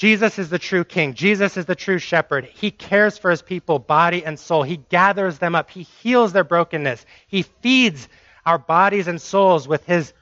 Jesus 0.00 0.38
is 0.38 0.48
the 0.48 0.58
true 0.58 0.82
king. 0.82 1.12
Jesus 1.12 1.58
is 1.58 1.66
the 1.66 1.74
true 1.74 1.98
shepherd. 1.98 2.46
He 2.46 2.70
cares 2.70 3.18
for 3.18 3.30
his 3.30 3.42
people, 3.42 3.78
body 3.78 4.24
and 4.24 4.40
soul. 4.40 4.62
He 4.62 4.78
gathers 4.78 5.38
them 5.38 5.54
up. 5.54 5.68
He 5.68 5.82
heals 5.82 6.32
their 6.32 6.42
brokenness. 6.42 7.04
He 7.26 7.42
feeds 7.42 8.08
our 8.46 8.56
bodies 8.56 9.08
and 9.08 9.20
souls 9.20 9.68
with 9.68 9.84
his 9.84 10.14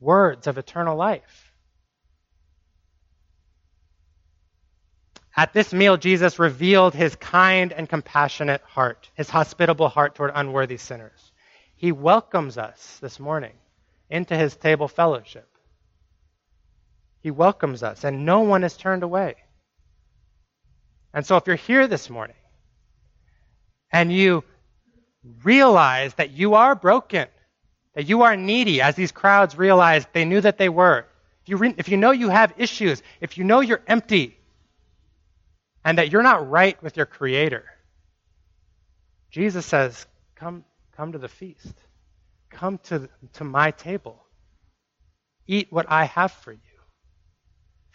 words 0.00 0.46
of 0.46 0.56
eternal 0.56 0.96
life. 0.96 1.52
At 5.36 5.52
this 5.52 5.70
meal, 5.70 5.98
Jesus 5.98 6.38
revealed 6.38 6.94
his 6.94 7.14
kind 7.14 7.74
and 7.74 7.86
compassionate 7.86 8.62
heart, 8.62 9.10
his 9.12 9.28
hospitable 9.28 9.90
heart 9.90 10.14
toward 10.14 10.30
unworthy 10.34 10.78
sinners. 10.78 11.30
He 11.74 11.92
welcomes 11.92 12.56
us 12.56 12.98
this 13.02 13.20
morning 13.20 13.52
into 14.08 14.34
his 14.34 14.56
table 14.56 14.88
fellowship. 14.88 15.46
He 17.26 17.32
welcomes 17.32 17.82
us, 17.82 18.04
and 18.04 18.24
no 18.24 18.42
one 18.42 18.62
is 18.62 18.76
turned 18.76 19.02
away. 19.02 19.34
And 21.12 21.26
so, 21.26 21.36
if 21.36 21.48
you're 21.48 21.56
here 21.56 21.88
this 21.88 22.08
morning 22.08 22.36
and 23.90 24.12
you 24.12 24.44
realize 25.42 26.14
that 26.14 26.30
you 26.30 26.54
are 26.54 26.76
broken, 26.76 27.26
that 27.94 28.08
you 28.08 28.22
are 28.22 28.36
needy, 28.36 28.80
as 28.80 28.94
these 28.94 29.10
crowds 29.10 29.58
realized 29.58 30.06
they 30.12 30.24
knew 30.24 30.40
that 30.40 30.56
they 30.56 30.68
were, 30.68 31.04
if 31.42 31.48
you, 31.48 31.56
re- 31.56 31.74
if 31.76 31.88
you 31.88 31.96
know 31.96 32.12
you 32.12 32.28
have 32.28 32.54
issues, 32.58 33.02
if 33.20 33.36
you 33.36 33.42
know 33.42 33.58
you're 33.58 33.82
empty, 33.88 34.38
and 35.84 35.98
that 35.98 36.12
you're 36.12 36.22
not 36.22 36.48
right 36.48 36.80
with 36.80 36.96
your 36.96 37.06
Creator, 37.06 37.64
Jesus 39.32 39.66
says, 39.66 40.06
Come, 40.36 40.64
come 40.96 41.10
to 41.10 41.18
the 41.18 41.26
feast. 41.26 41.74
Come 42.50 42.78
to, 42.84 43.08
to 43.32 43.42
my 43.42 43.72
table. 43.72 44.24
Eat 45.48 45.72
what 45.72 45.86
I 45.88 46.04
have 46.04 46.30
for 46.30 46.52
you. 46.52 46.60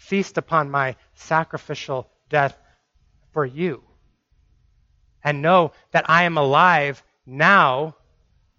Feast 0.01 0.39
upon 0.39 0.71
my 0.71 0.95
sacrificial 1.13 2.09
death 2.27 2.57
for 3.33 3.45
you. 3.45 3.83
And 5.23 5.43
know 5.43 5.73
that 5.91 6.09
I 6.09 6.23
am 6.23 6.37
alive 6.37 7.03
now 7.27 7.95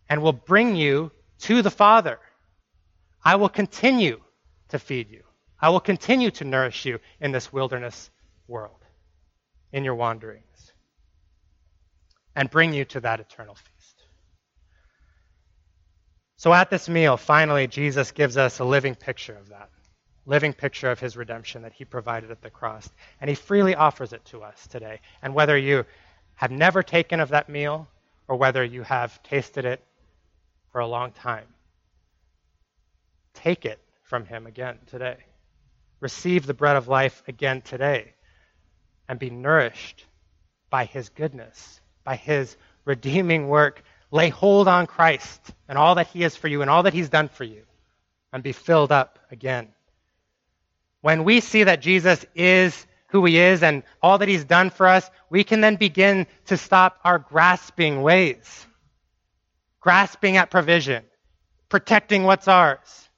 and 0.09 0.23
will 0.23 0.33
bring 0.33 0.77
you 0.77 1.11
to 1.41 1.61
the 1.61 1.71
Father. 1.71 2.21
I 3.25 3.35
will 3.35 3.49
continue 3.49 4.21
to 4.69 4.79
feed 4.79 5.11
you. 5.11 5.25
I 5.61 5.71
will 5.71 5.81
continue 5.81 6.31
to 6.31 6.45
nourish 6.45 6.87
you 6.87 7.01
in 7.21 7.33
this 7.33 7.53
wilderness 7.53 8.09
world, 8.47 8.79
in 9.73 9.83
your 9.83 9.97
wanderings, 9.97 10.73
and 12.37 12.49
bring 12.49 12.73
you 12.73 12.85
to 12.85 13.01
that 13.01 13.19
eternal 13.19 13.57
feast. 13.57 14.05
So 16.37 16.55
at 16.55 16.71
this 16.71 16.89
meal, 16.89 17.17
finally, 17.17 17.67
Jesus 17.67 18.13
gives 18.13 18.37
us 18.37 18.61
a 18.61 18.65
living 18.65 18.95
picture 18.95 19.37
of 19.37 19.49
that 19.49 19.72
living 20.27 20.53
picture 20.53 20.91
of 20.91 21.01
his 21.01 21.17
redemption 21.17 21.63
that 21.63 21.73
he 21.73 21.85
provided 21.85 22.31
at 22.31 22.43
the 22.43 22.51
cross. 22.51 22.89
And 23.21 23.29
he 23.29 23.35
freely 23.35 23.75
offers 23.75 24.13
it 24.13 24.25
to 24.27 24.43
us 24.43 24.67
today. 24.69 25.01
And 25.23 25.35
whether 25.35 25.57
you 25.57 25.85
have 26.35 26.51
never 26.51 26.83
taken 26.83 27.21
of 27.21 27.31
that 27.31 27.49
meal 27.49 27.89
or 28.29 28.37
whether 28.37 28.63
you 28.63 28.83
have 28.83 29.23
tasted 29.23 29.65
it 29.65 29.83
for 30.71 30.81
a 30.81 30.87
long 30.87 31.13
time, 31.13 31.47
take 33.35 33.65
it 33.65 33.81
from 34.03 34.25
him 34.25 34.47
again 34.47 34.79
today. 34.87 35.17
Receive 36.01 36.47
the 36.47 36.55
bread 36.55 36.77
of 36.77 36.89
life 36.89 37.23
again 37.29 37.63
today 37.63 38.15
and 39.09 39.19
be 39.19 39.31
nourished 39.31 40.05
by 40.71 40.85
his 40.85 41.09
goodness, 41.11 41.81
by 42.05 42.17
his 42.17 42.57
redeeming 42.85 43.49
work. 43.49 43.83
Lay 44.11 44.29
hold 44.29 44.69
on 44.69 44.87
Christ 44.87 45.41
and 45.69 45.79
all 45.79 45.97
that 45.97 46.09
he 46.09 46.23
is 46.23 46.37
for 46.37 46.49
you 46.49 46.63
and 46.63 46.71
all 46.71 46.85
that 46.85 46.93
he's 46.93 47.09
done 47.09 47.29
for 47.29 47.45
you 47.45 47.63
and 48.33 48.43
be 48.43 48.53
filled 48.53 48.93
up 48.93 49.19
again. 49.31 49.69
When 51.03 51.25
we 51.25 51.41
see 51.41 51.65
that 51.65 51.83
Jesus 51.83 52.25
is 52.35 52.87
who 53.09 53.25
he 53.27 53.39
is 53.39 53.63
and 53.63 53.83
all 54.01 54.19
that 54.19 54.29
he's 54.29 54.45
done 54.45 54.71
for 54.71 54.87
us, 54.87 55.11
we 55.29 55.45
can 55.45 55.61
then 55.61 55.77
begin 55.77 56.27
to 56.47 56.57
stop 56.57 56.99
our 57.05 57.19
grasping 57.19 58.03
ways. 58.03 58.67
Grasping 59.81 60.37
at 60.37 60.51
provision, 60.51 61.05
protecting 61.69 62.23
what's 62.23 62.47
ours, 62.49 63.09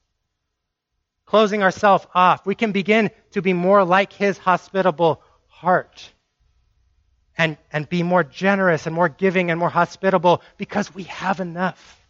closing 1.26 1.62
ourselves 1.62 2.06
off. 2.14 2.46
We 2.46 2.54
can 2.54 2.72
begin 2.72 3.10
to 3.32 3.42
be 3.42 3.52
more 3.52 3.84
like 3.84 4.12
his 4.12 4.38
hospitable 4.38 5.22
heart 5.46 6.10
and, 7.36 7.58
and 7.70 7.88
be 7.88 8.02
more 8.02 8.24
generous 8.24 8.86
and 8.86 8.94
more 8.94 9.10
giving 9.10 9.50
and 9.50 9.60
more 9.60 9.68
hospitable 9.68 10.42
because 10.56 10.94
we 10.94 11.04
have 11.04 11.40
enough. 11.40 12.03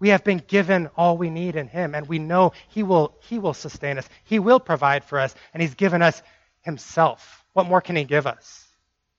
We 0.00 0.10
have 0.10 0.24
been 0.24 0.42
given 0.46 0.88
all 0.96 1.16
we 1.16 1.30
need 1.30 1.56
in 1.56 1.68
Him, 1.68 1.94
and 1.94 2.08
we 2.08 2.18
know 2.18 2.52
He 2.68 2.82
will, 2.82 3.16
he 3.20 3.38
will 3.38 3.54
sustain 3.54 3.98
us. 3.98 4.08
He 4.24 4.38
will 4.38 4.60
provide 4.60 5.04
for 5.04 5.18
us, 5.18 5.34
and 5.52 5.60
He's 5.60 5.74
given 5.74 6.02
us 6.02 6.22
Himself. 6.60 7.44
What 7.52 7.66
more 7.66 7.80
can 7.80 7.96
He 7.96 8.04
give 8.04 8.26
us? 8.26 8.66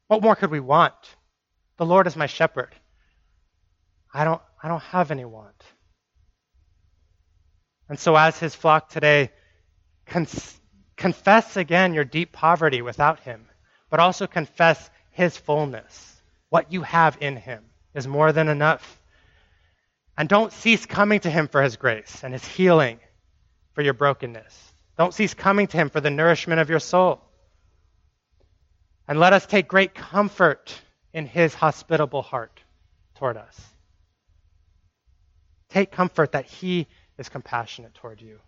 What 0.07 0.21
more 0.21 0.35
could 0.35 0.51
we 0.51 0.59
want? 0.59 0.93
The 1.77 1.85
Lord 1.85 2.07
is 2.07 2.15
my 2.15 2.25
shepherd. 2.25 2.73
I 4.13 4.23
don't, 4.23 4.41
I 4.61 4.67
don't 4.67 4.81
have 4.81 5.11
any 5.11 5.25
want. 5.25 5.63
And 7.87 7.99
so, 7.99 8.15
as 8.15 8.37
his 8.37 8.53
flock 8.53 8.89
today, 8.89 9.31
confess 10.05 11.57
again 11.57 11.93
your 11.93 12.03
deep 12.03 12.31
poverty 12.31 12.81
without 12.81 13.19
him, 13.21 13.47
but 13.89 13.99
also 13.99 14.27
confess 14.27 14.89
his 15.11 15.35
fullness. 15.37 16.21
What 16.49 16.71
you 16.71 16.83
have 16.83 17.17
in 17.19 17.35
him 17.35 17.65
is 17.95 18.07
more 18.07 18.31
than 18.31 18.47
enough. 18.47 18.98
And 20.19 20.27
don't 20.27 20.51
cease 20.51 20.85
coming 20.85 21.21
to 21.21 21.29
him 21.29 21.47
for 21.47 21.63
his 21.63 21.77
grace 21.77 22.25
and 22.25 22.33
his 22.33 22.43
healing 22.43 22.99
for 23.71 23.81
your 23.81 23.93
brokenness. 23.93 24.73
Don't 24.97 25.13
cease 25.13 25.33
coming 25.33 25.67
to 25.67 25.77
him 25.77 25.89
for 25.89 26.01
the 26.01 26.09
nourishment 26.09 26.59
of 26.59 26.69
your 26.69 26.81
soul. 26.81 27.21
And 29.07 29.17
let 29.17 29.31
us 29.31 29.45
take 29.45 29.69
great 29.69 29.95
comfort 29.95 30.77
in 31.13 31.25
his 31.25 31.53
hospitable 31.53 32.21
heart 32.21 32.61
toward 33.15 33.37
us. 33.37 33.61
Take 35.69 35.89
comfort 35.89 36.33
that 36.33 36.47
he 36.47 36.87
is 37.17 37.29
compassionate 37.29 37.93
toward 37.95 38.21
you, 38.21 38.39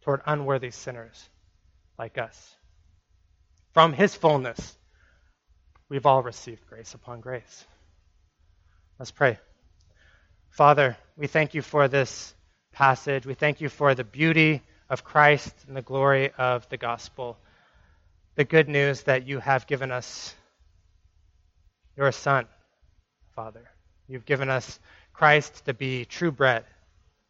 toward 0.00 0.22
unworthy 0.26 0.72
sinners 0.72 1.28
like 2.00 2.18
us. 2.18 2.56
From 3.72 3.92
his 3.92 4.16
fullness, 4.16 4.76
we've 5.88 6.04
all 6.04 6.24
received 6.24 6.66
grace 6.66 6.94
upon 6.94 7.20
grace. 7.20 7.64
Let's 8.98 9.12
pray. 9.12 9.38
Father, 10.56 10.96
we 11.18 11.26
thank 11.26 11.52
you 11.52 11.60
for 11.60 11.86
this 11.86 12.34
passage. 12.72 13.26
We 13.26 13.34
thank 13.34 13.60
you 13.60 13.68
for 13.68 13.94
the 13.94 14.04
beauty 14.04 14.62
of 14.88 15.04
Christ 15.04 15.54
and 15.68 15.76
the 15.76 15.82
glory 15.82 16.30
of 16.38 16.66
the 16.70 16.78
gospel. 16.78 17.36
The 18.36 18.44
good 18.44 18.66
news 18.66 19.02
that 19.02 19.26
you 19.26 19.38
have 19.38 19.66
given 19.66 19.92
us 19.92 20.34
your 21.94 22.10
Son, 22.10 22.46
Father. 23.34 23.68
You've 24.08 24.24
given 24.24 24.48
us 24.48 24.80
Christ 25.12 25.66
to 25.66 25.74
be 25.74 26.06
true 26.06 26.32
bread 26.32 26.64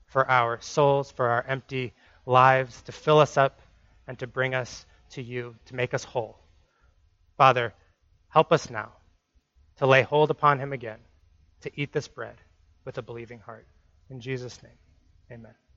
for 0.06 0.30
our 0.30 0.60
souls, 0.60 1.10
for 1.10 1.26
our 1.26 1.44
empty 1.48 1.94
lives, 2.26 2.80
to 2.82 2.92
fill 2.92 3.18
us 3.18 3.36
up 3.36 3.60
and 4.06 4.16
to 4.20 4.28
bring 4.28 4.54
us 4.54 4.86
to 5.10 5.22
you, 5.22 5.56
to 5.64 5.74
make 5.74 5.94
us 5.94 6.04
whole. 6.04 6.38
Father, 7.36 7.74
help 8.28 8.52
us 8.52 8.70
now 8.70 8.92
to 9.78 9.86
lay 9.86 10.02
hold 10.02 10.30
upon 10.30 10.60
him 10.60 10.72
again, 10.72 11.00
to 11.62 11.72
eat 11.74 11.92
this 11.92 12.06
bread 12.06 12.36
with 12.86 12.98
a 12.98 13.02
believing 13.02 13.40
heart. 13.40 13.68
In 14.10 14.20
Jesus' 14.20 14.62
name, 14.62 14.78
amen. 15.32 15.56